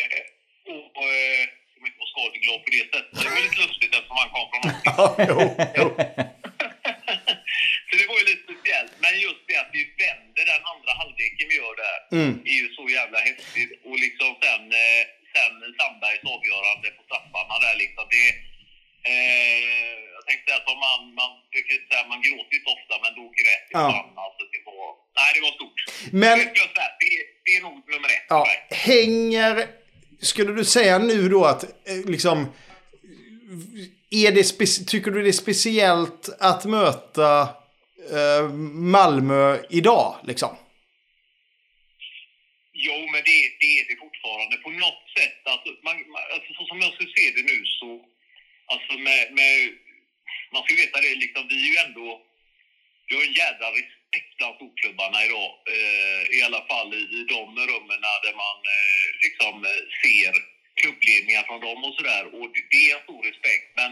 [0.76, 1.44] och eh,
[1.74, 3.12] som inte var skadeglad på det sättet.
[3.24, 4.82] Det var lite lustigt eftersom han kom från oss.
[4.90, 5.38] Ja, jo,
[5.80, 5.88] jo.
[7.88, 8.94] Så det var ju lite speciellt.
[9.04, 12.34] Men just det att vi vänder den andra halvleken vi gör där Mm.
[12.52, 13.72] är ju så jävla häftigt.
[13.88, 15.02] Och liksom sen, eh,
[15.34, 18.04] sen Sandbergs avgörande på straffarna där liksom.
[18.16, 18.26] Det,
[19.10, 23.24] eh, jag tänkte säga att man, man, brukar säga, man gråter inte ofta men då
[23.40, 24.14] grät jag Ja.
[24.26, 24.88] Alltså, det, var,
[25.20, 25.80] nej, det var stort.
[26.22, 27.10] Men- Det, är just det,
[27.58, 29.68] är- nog nummer ett Ja, hänger...
[30.22, 32.38] Skulle du säga nu då att eh, liksom...
[34.12, 34.44] Är det
[34.88, 37.42] tycker du det är speciellt att möta
[38.12, 38.50] eh,
[38.96, 40.16] Malmö idag?
[40.24, 40.56] Liksom?
[42.74, 44.56] Jo, men det, det är det fortfarande.
[44.66, 47.90] På något sätt, alltså, man, man- alltså, så som jag skulle se det nu så,
[48.74, 49.54] alltså med, med
[50.54, 52.08] man ska veta det, liksom, vi är ju ändå,
[53.08, 55.52] vi har en jädra respekt bland storklubbarna idag.
[55.76, 59.56] Eh, I alla fall i, i de rummen där man eh, liksom
[60.02, 60.34] ser
[60.80, 62.24] klubbledningar från dem och sådär.
[62.38, 63.68] Och det, är en stor respekt.
[63.80, 63.92] Men,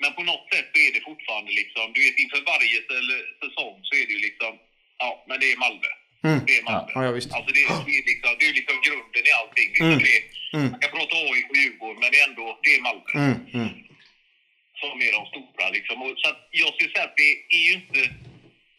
[0.00, 2.78] men på något sätt så är det fortfarande liksom, du vet inför varje
[3.42, 4.52] säsong så är det ju liksom,
[5.02, 5.90] ja men det är Malmö.
[6.28, 6.40] Mm.
[6.46, 6.90] Det är Malmö.
[6.94, 7.32] Ja, ja, visst.
[7.36, 9.68] Alltså det, det, är liksom, det är liksom grunden i allting.
[9.72, 9.86] Liksom.
[9.86, 9.98] Mm.
[10.06, 10.70] Det är, Mm.
[10.70, 13.68] Man kan prata AIK och Djurgården, men det är ändå det är Malmö Mm, mm.
[14.80, 15.66] Som är de stora.
[15.76, 15.96] Liksom.
[16.02, 16.28] Och, så
[16.62, 18.00] jag skulle säga att det är ju inte...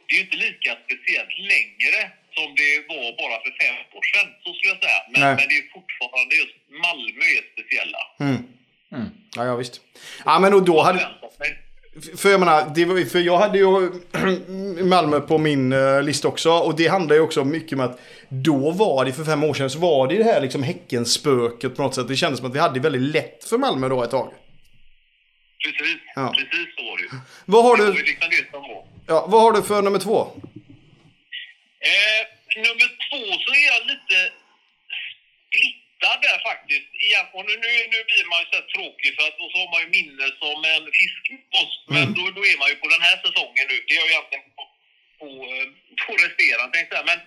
[0.05, 1.99] det är ju inte lika speciellt längre
[2.35, 5.01] som det var bara för fem år sedan, så skulle jag säga.
[5.13, 8.01] Men, men det är fortfarande just Malmö är speciella.
[9.35, 9.81] Ja, ja visst.
[10.25, 10.99] Ja, men och då hade...
[12.17, 13.91] För jag menar, det var, för jag hade ju
[14.83, 16.51] Malmö på min eh, lista också.
[16.51, 19.69] Och det handlar ju också mycket om att då var det, för fem år sedan,
[19.69, 22.07] så var det det här liksom Häckenspöket på något sätt.
[22.07, 24.33] Det kändes som att vi hade väldigt lätt för Malmö då ett tag.
[25.63, 26.33] Precis, Ja.
[26.37, 27.09] precis så var det ju.
[27.45, 28.29] Vad har du, liksom
[29.07, 30.19] ja, vad har du för nummer två?
[31.91, 32.21] Eh,
[32.67, 34.17] nummer två så är jag lite
[35.47, 36.87] splittad där faktiskt.
[37.05, 37.25] Igen.
[37.35, 39.69] Och nu, nu, nu blir man ju så här tråkig för att och så har
[39.73, 41.71] man ju minne som en fiskmås.
[41.93, 43.77] Men då, då är man ju på den här säsongen nu.
[43.87, 44.63] Det är jag egentligen på,
[45.19, 45.67] på, eh,
[46.01, 47.05] på resterande tänkte jag.
[47.11, 47.19] Men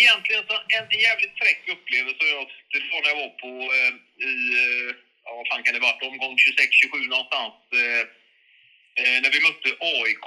[0.00, 3.92] egentligen så en, jävligt fräck upplevelse jag tyckte när jag var på eh,
[4.30, 4.34] i,
[4.64, 4.90] eh,
[5.24, 7.54] ja vad fan kan det varit, omgång 26-27 någonstans.
[7.80, 8.02] Eh,
[9.00, 10.26] eh, när vi mötte AIK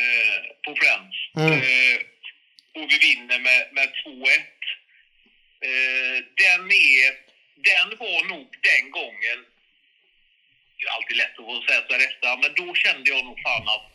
[0.00, 1.16] eh, på Friends.
[1.62, 1.98] Eh,
[2.76, 4.28] och vi vinner med, med 2-1.
[5.68, 6.62] Eh, den,
[6.94, 7.06] är,
[7.70, 9.38] den var nog den gången,
[10.76, 13.68] det är alltid lätt att säga så här efter, men då kände jag nog fan
[13.68, 13.86] att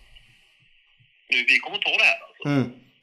[1.30, 2.44] nu, vi kommer ta det här alltså.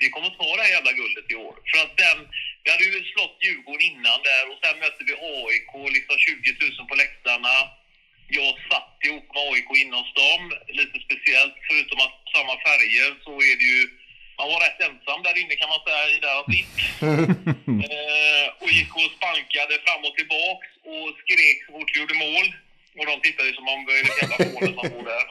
[0.02, 1.54] Vi kommer ta det här jävla guldet i år.
[1.70, 2.18] För att den,
[2.62, 6.88] vi hade ju slått Djurgården innan där och sen mötte vi AIK, liksom 20 000
[6.88, 7.54] på läktarna.
[8.38, 10.42] Jag satt ihop med AIK hos dem,
[10.80, 11.56] lite speciellt.
[11.68, 13.82] Förutom att samma färger så är det ju,
[14.38, 16.76] man var rätt ensam där inne kan man säga i deras blick.
[17.92, 22.46] eh, och gick och spankade fram och tillbaks och skrek så fort vi gjorde mål.
[22.98, 25.26] Och de tittade som om det var jävla mål som bor där.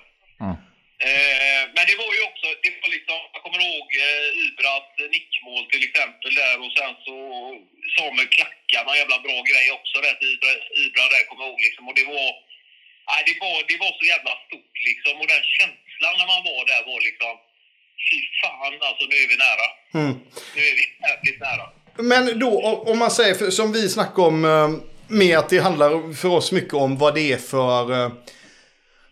[1.05, 5.63] Eh, men det var ju också, det var liksom, jag kommer ihåg eh, Ibras nickmål
[5.71, 7.15] till exempel där och sen så
[7.95, 10.51] Samuel Klacka, någon jävla bra grej också där till Ibra,
[10.85, 11.83] Ibra där kommer jag ihåg liksom.
[11.89, 12.29] Och det var,
[13.09, 16.61] nej, det var, det var så jävla stort liksom och den känslan när man var
[16.71, 17.33] där var liksom,
[18.05, 19.67] fy fan alltså nu är vi nära.
[20.55, 21.65] Nu är vi jävligt nära.
[22.11, 22.51] Men då,
[22.91, 24.69] om man säger, som vi snackade om, eh,
[25.07, 28.11] med att det handlar för oss mycket om vad det är för...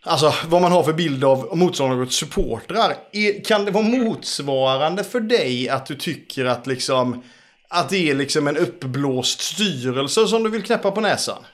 [0.08, 2.96] Alltså vad man har för bild av motståndarlagets supportrar.
[3.12, 7.24] Är- Kan det vara motsvarande för dig att du tycker att liksom...
[7.70, 11.46] Att det är liksom en uppblåst styrelse som du vill knäppa på näsan?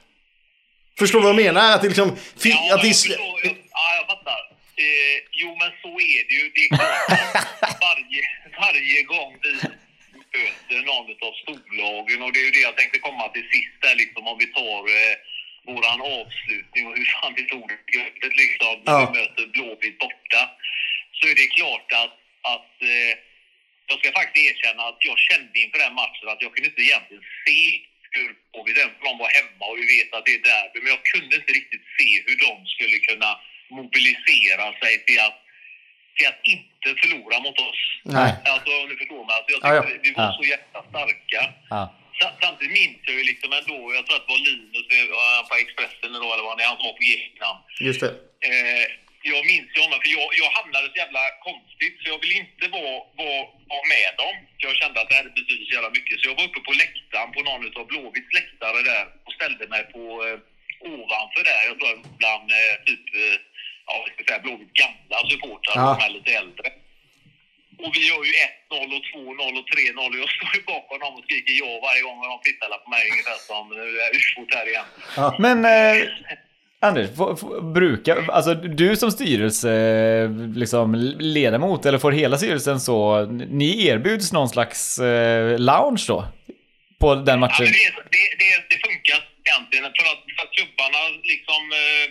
[0.99, 1.76] Förstår du vad jag menar?
[1.76, 2.10] Att det liksom...
[2.10, 4.41] Ja, att det jag förstår, jag, ja, jag fattar.
[4.86, 6.45] Eh, jo, men så är det ju.
[6.58, 6.78] Det är
[7.88, 8.22] varje,
[8.66, 9.52] varje gång vi
[10.34, 13.95] möter någon av storlagen och det är ju det jag tänkte komma till sist där
[14.04, 15.16] liksom om vi tar eh,
[15.68, 17.66] våran avslutning och hur fan vi tog
[18.22, 18.99] det liksom när Ja.
[19.14, 20.41] vi möter Blåvitt borta.
[21.18, 22.16] Så är det klart att,
[22.55, 23.14] att eh,
[23.89, 27.24] jag ska faktiskt erkänna att jag kände inför den matchen att jag kunde inte egentligen
[27.45, 27.62] se
[28.16, 30.89] hur Blåvitt, även om de var hemma och vi vet att det är derby, men
[30.95, 33.32] jag kunde inte riktigt se hur de skulle kunna
[33.80, 35.38] mobilisera sig till att,
[36.16, 37.82] till att inte förlora mot oss.
[38.18, 38.32] Nej.
[38.53, 39.36] Alltså om du förstår mig.
[39.38, 39.82] Alltså, jag Ja, ja.
[39.84, 40.38] tyckte vi var Ja.
[40.39, 41.41] så jävla starka.
[42.43, 46.13] Samtidigt minns jag ju liksom ändå, jag tror att det var Linus eh, på Expressen
[46.24, 47.59] då, eller vad det han som var på Grekland.
[47.88, 48.11] Just det.
[48.49, 48.86] Eh,
[49.34, 52.65] jag minns ju honom, för jag, jag hamnade så jävla konstigt så jag ville inte
[52.78, 53.41] vara, vara,
[53.72, 54.36] vara med dem.
[54.57, 56.15] För jag kände att det här betyder så jävla mycket.
[56.19, 59.84] Så jag var uppe på läktaren, på någon av Blåvitts läktare där och ställde mig
[59.95, 60.38] på eh,
[60.93, 61.61] ovanför där.
[61.69, 63.36] Jag tror bland eh, typ, eh,
[63.88, 65.88] ja vad ska jag säga, Blåvitts gamla supportrar, Ja.
[65.99, 66.67] de är lite äldre.
[67.84, 68.34] Och vi gör ju
[68.72, 72.02] 1-0 och 2-0 och 3-0 och jag står ju bakom dem och skriker ja varje
[72.08, 74.88] gång de tittar på mig ungefär som nu är ufot här igen.
[75.46, 76.08] Men eh,
[76.84, 77.10] Anders,
[77.74, 79.72] brukar, alltså du som styrelse,
[80.56, 83.26] liksom ledamot eller får hela styrelsen så,
[83.62, 86.20] ni erbjuds någon slags eh, lounge då?
[87.00, 87.66] På den Ja, matchen?
[87.66, 89.18] men det, det, det, det funkar
[89.50, 91.02] egentligen för att, för att klubbarna
[91.32, 91.62] liksom...
[91.82, 92.06] Eh,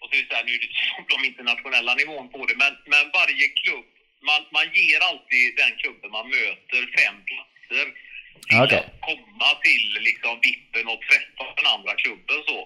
[0.00, 2.56] och så är det så här, nu är det som de internationella nivån på det,
[2.62, 3.86] men, men varje klubb,
[4.28, 7.84] man, man ger alltid den klubben man möter fem platser
[8.48, 8.78] till Okej.
[8.78, 12.58] att komma till liksom vippen och träffa den andra klubben så.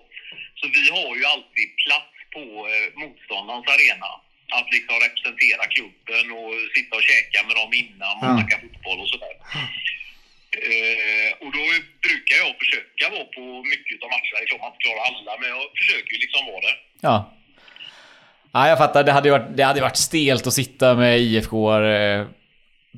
[0.58, 2.42] Så vi har ju alltid plats på
[2.72, 4.10] eh, motståndarens arena.
[4.58, 9.08] Att liksom representera klubben och sitta och käka med dem innan man snackar fotboll och
[9.08, 9.36] sådär.
[10.70, 11.64] Eh, och då
[12.06, 14.36] brukar jag försöka vara på mycket av matcherna.
[14.38, 16.76] Det är klart man inte klarar alla, men jag försöker ju liksom vara det.
[17.08, 17.14] Ja.
[18.52, 19.04] Ja, jag fattar.
[19.04, 22.26] Det hade ju varit, det hade varit stelt att sitta med IFK eh,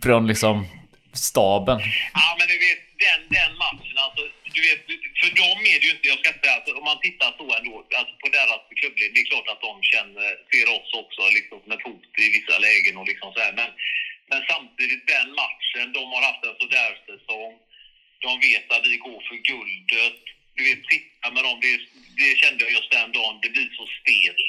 [0.03, 0.67] från liksom
[1.13, 1.79] staben.
[2.21, 4.23] Ja, men du vet, den, den matchen, alltså,
[4.55, 4.81] du vet,
[5.21, 7.47] för dem är det ju inte, jag ska inte säga, alltså, om man tittar så
[7.59, 11.57] ändå, alltså på deras klubbledning, det är klart att de känner, ser oss också liksom
[11.63, 13.71] som ett hot i vissa lägen och liksom så här, men,
[14.31, 17.55] men samtidigt den matchen, de har haft en sådär säsong,
[18.25, 20.21] de vet att vi går för guldet,
[20.57, 21.75] du vet, sitta med dem, det,
[22.21, 24.43] det kände jag just den dagen, det blir så stelt.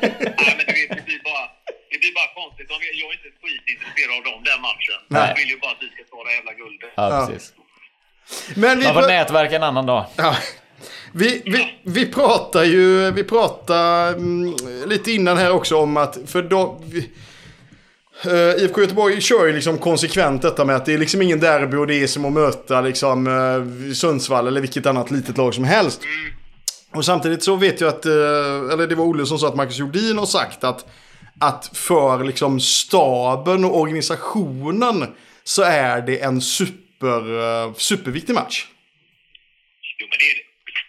[0.00, 1.44] Det blir bara, nej, men du vet, det blir bara,
[1.90, 2.66] det blir blir bara konstigt.
[2.70, 4.98] Jag är inte skitintresserad av dem, den matchen.
[5.08, 5.28] Nej.
[5.28, 6.90] Jag vill ju bara att vi ska ta det jävla guldet.
[6.94, 7.52] Ja, precis.
[8.56, 10.04] Men vi, Man får nätverka en annan dag.
[10.16, 10.36] ja,
[11.12, 16.42] vi, vi, vi pratar ju vi pratar, mm, lite innan här också om att för
[16.42, 17.10] då, vi,
[18.26, 21.76] Uh, IFK Göteborg kör ju liksom konsekvent detta med att det är liksom ingen derby
[21.76, 25.64] och det är som att möta liksom uh, Sundsvall eller vilket annat litet lag som
[25.64, 26.00] helst.
[26.94, 28.12] Och samtidigt så vet jag att, uh,
[28.72, 30.86] eller det var Olle som sa att Marcus Jordin har sagt att,
[31.40, 35.06] att för liksom staben och organisationen
[35.44, 38.66] så är det en super, superviktig match.
[39.98, 40.44] Jo, men det är det.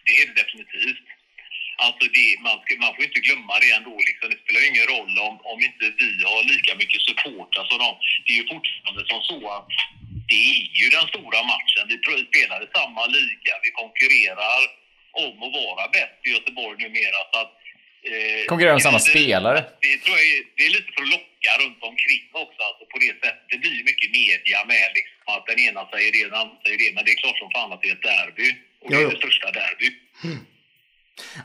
[0.06, 0.69] Det är det definitivt.
[1.86, 3.96] Alltså det, man, ska, man får inte glömma det ändå.
[4.10, 4.26] Liksom.
[4.32, 7.90] Det spelar ingen roll om, om inte vi har lika mycket supportrar som de.
[8.26, 9.68] Det är ju fortfarande som så att
[10.32, 11.84] det är ju den stora matchen.
[11.92, 11.98] Vi
[12.32, 13.54] spelar i samma liga.
[13.66, 14.62] Vi konkurrerar
[15.26, 17.20] om att vara bäst i Göteborg numera.
[17.32, 17.54] Så att,
[18.10, 19.60] eh, Konkurrerar om samma spelare.
[19.86, 22.60] Det, tror jag är, det är lite för att locka runt omkring också.
[22.70, 23.46] Alltså på det sättet.
[23.52, 26.80] Det blir ju mycket media med liksom, att den ena säger det, den andra säger
[26.84, 26.90] det.
[26.96, 28.50] Men det är klart som fan att det är ett derby.
[28.82, 29.10] Och det är jo.
[29.10, 29.90] det största derby.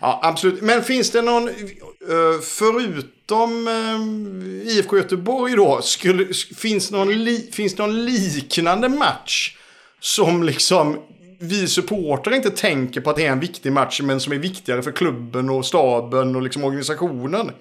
[0.01, 0.63] Ja, absolut.
[0.63, 7.51] Men finns det någon, eh, förutom eh, IFK Göteborg då, skulle, sk- finns, någon li,
[7.53, 9.57] finns det någon liknande match
[10.01, 11.03] som liksom
[11.41, 14.83] vi supportrar inte tänker på att det är en viktig match men som är viktigare
[14.83, 17.53] för klubben och staben och liksom organisationen?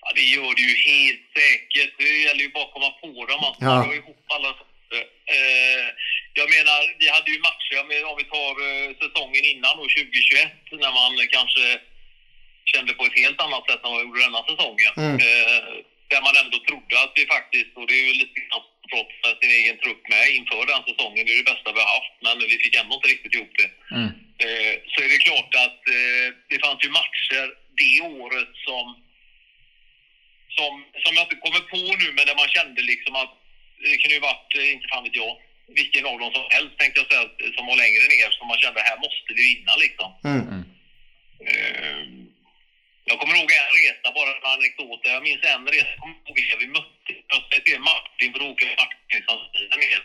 [0.00, 1.94] Ja, det gör det ju helt säkert.
[1.98, 3.40] Det gäller ju bara att komma på dem.
[3.50, 3.66] Att Ja.
[3.66, 4.48] man drar ihop alla
[5.36, 5.86] eh,
[6.40, 10.52] Jag menar, vi hade ju matcher, menar, om vi tar eh, säsongen innan då, 2021,
[10.84, 11.64] när man kanske
[12.72, 14.92] kände på ett helt annat sätt än vad vi gjorde denna säsongen.
[14.96, 15.16] Mm.
[15.26, 15.62] Eh,
[16.12, 19.52] där man ändå trodde att vi faktiskt, och det är ju lite grann trots sin
[19.60, 22.56] egen trupp med inför den säsongen, det är det bästa vi har haft, men vi
[22.64, 23.70] fick ändå inte riktigt ihop det.
[23.96, 24.10] Mm.
[24.44, 27.46] Eh, så är det klart att eh, det fanns ju matcher
[27.80, 28.86] det året som
[30.58, 30.72] som,
[31.04, 33.32] som jag inte kommer på nu, men där man kände liksom att
[33.82, 35.32] det kunde ju varit, inte fan vet jag,
[35.66, 38.80] vilken av dem som helst tänkte jag säga, som var längre ner, som man kände
[38.80, 40.10] här måste vi vinna liksom.
[40.24, 40.64] Mm.
[41.46, 42.02] Eh,
[43.04, 46.60] jag kommer ihåg en resa, bara en anekdot, jag minns en resa, jag kommer ihåg
[46.64, 50.02] vi mötte, jag sa till Martin, för då åker Martin som stiger ner.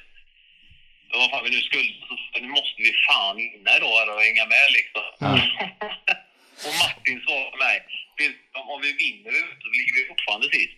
[1.14, 1.94] Vad fan vi nu skulle,
[2.34, 5.08] så nu måste vi fan vinna idag och hänga med liksom.
[6.68, 7.76] och Martin svarade mig,
[8.20, 8.38] "Det-
[8.74, 10.76] om vi vinner så ligger vi fortfarande sist.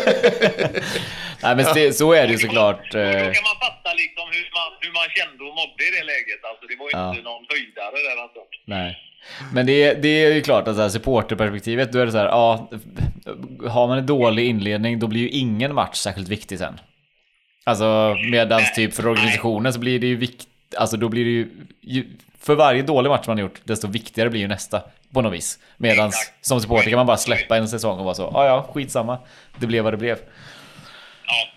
[1.42, 2.80] Nej, men det, så är det ju såklart.
[2.80, 5.90] Och Då eh, kan man fatta liksom hur man, hur man kände och mådde i
[5.98, 6.40] det läget.
[6.50, 7.10] Alltså det var ju Ja.
[7.10, 8.40] inte någon höjdare där alltså.
[8.66, 8.98] Nej.
[9.54, 12.18] Men det, är- det är ju klart att så här, supporterperspektivet, då är det så
[12.18, 12.70] här, ja,
[13.68, 16.80] har man en dålig inledning då blir ju ingen match särskilt viktig sen.
[17.64, 21.48] Alltså medans typ för organisationen så blir det ju viktigt, alltså då blir det ju,
[21.82, 22.04] ju,
[22.42, 24.82] för varje dålig match man har gjort, desto viktigare blir ju nästa
[25.12, 25.58] på något vis.
[25.82, 26.46] Exakt.
[26.46, 29.18] som supporter kan man bara släppa en säsong och vara så, ja ja, skitsamma,
[29.58, 30.18] det blev vad det blev.
[31.26, 31.48] Ja.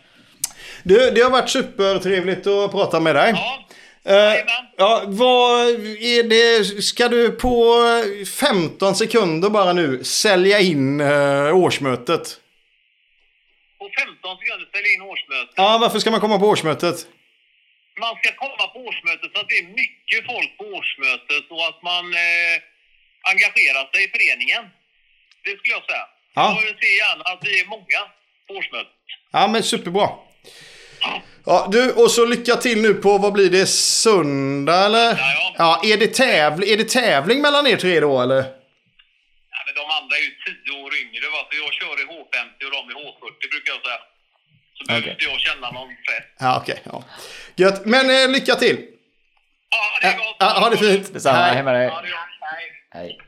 [0.83, 3.33] Du, det har varit supertrevligt att prata med dig.
[3.35, 3.59] Ja.
[4.05, 4.45] Jajamän.
[4.77, 6.65] ja, vad är det?
[6.83, 7.75] Ska du på
[8.39, 12.39] 15 sekunder bara nu sälja in eh, årsmötet?
[13.79, 15.53] På 15 sekunder ställa in årsmötet.
[15.55, 17.07] Ja, varför ska man komma på årsmötet?
[17.99, 21.79] Man ska komma på årsmötet så att det är mycket folk på årsmötet och att
[21.91, 22.55] man eh,
[23.31, 24.63] engagerar sig i föreningen.
[25.43, 26.05] Det skulle jag säga.
[26.35, 26.61] Ja.
[26.65, 28.01] Jag ser gärna att vi är många
[28.47, 28.93] på årsmötet.
[29.31, 30.09] Ja, men superbra.
[31.45, 35.09] Ja, du, och så lycka till nu på, vad blir det, söndag eller?
[35.17, 38.41] Ja, Ja, är det, tävling, är det tävling mellan er tre då eller?
[39.53, 40.31] Ja, men de andra är ju
[40.65, 41.25] 10 år yngre.
[41.33, 41.39] Va?
[41.49, 44.01] Så jag kör i H50 och de i H40 brukar jag säga.
[44.83, 45.11] Så behöver Okej.
[45.11, 46.25] inte jag känna någon press.
[46.39, 46.81] Ja, okej.
[46.83, 47.03] ja.
[47.55, 47.85] Gött.
[47.85, 48.85] Men eh, lycka till.
[49.69, 50.35] Ja, det är gott.
[50.39, 51.13] ja, ha det fint.
[51.13, 51.53] Detsamma, Hej.
[51.53, 51.85] hej med dig.
[51.85, 52.19] Ja, det är gott.
[52.91, 53.19] Hej.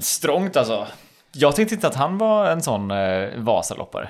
[0.00, 0.86] Strångt alltså.
[1.32, 4.08] Jag tänkte inte att han var en sån eh, Vasaloppare.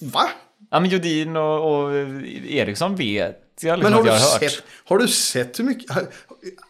[0.00, 0.28] Va?
[0.70, 1.92] Ja men Jodin och, och
[2.48, 4.40] Eriksson vet jag liksom Men har att jag du, har hört.
[4.52, 5.90] sett, har du sett hur mycket...
[5.90, 6.02] Har,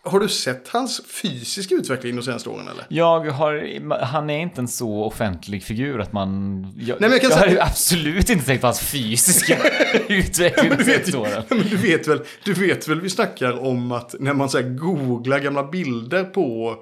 [0.03, 2.87] har du sett hans fysiska utveckling de senaste åren eller?
[2.89, 6.63] Jag har, han är inte en så offentlig figur att man...
[6.79, 9.59] Jag, men jag kan jag säga- har absolut inte tänkt på hans fysiska
[10.09, 11.43] utveckling de senaste åren.
[11.49, 14.69] men du, vet väl, du vet väl vi snackar om att när man så här,
[14.69, 16.77] googlar gamla bilder på,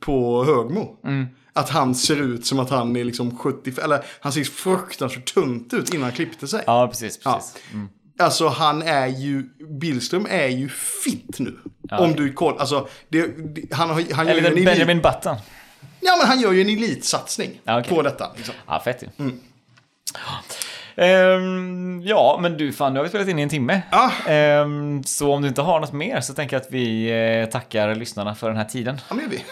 [0.00, 1.00] på Högmo.
[1.04, 1.26] Mm.
[1.52, 5.74] Att han ser ut som att han är liksom 70, eller han ser fruktansvärt tunt
[5.74, 6.62] ut innan han klippte sig.
[6.66, 7.18] Ja, precis.
[7.18, 7.54] precis.
[7.72, 7.88] Mm.
[8.18, 9.42] Alltså han är ju,
[9.80, 10.68] Billström är ju
[11.04, 11.58] fit nu.
[11.90, 11.98] Ja.
[11.98, 15.36] Om du kollar, alltså det, det, han, han, gör ju en Benjamin Button.
[16.00, 17.94] ja, men han gör ju en elitsatsning Ja, okej.
[17.94, 18.32] på detta.
[18.36, 18.54] Liksom.
[18.66, 19.24] Ja, fett ju.
[19.24, 19.40] Mm.
[20.96, 23.82] Ehm, ja, men du, fan, nu har vi spelat in i en timme.
[23.90, 24.12] Ja.
[24.26, 27.10] Ehm, så om du inte har något mer så tänker jag att vi
[27.42, 29.00] eh, tackar lyssnarna för den här tiden.
[29.08, 29.44] Ja, men vi.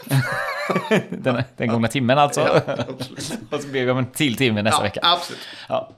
[1.16, 2.40] den, den gångna timmen alltså.
[2.40, 3.52] Ja, absolut.
[3.52, 5.00] och så ber vi om en till timme nästa Ja, vecka.
[5.02, 5.40] absolut.
[5.68, 5.90] Ja.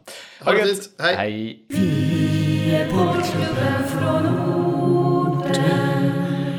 [0.45, 0.69] Ha det gött.
[0.69, 0.91] fint.
[0.99, 1.17] Hej.
[1.17, 2.36] Hej
[2.75, 6.13] är Poddklubben från orten,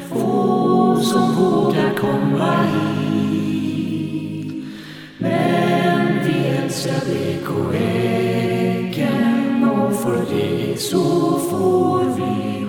[0.10, 4.53] Få som vågar komma hit.
[5.18, 9.18] Men vi älskar BK Häcken
[9.70, 12.66] och för det så får vi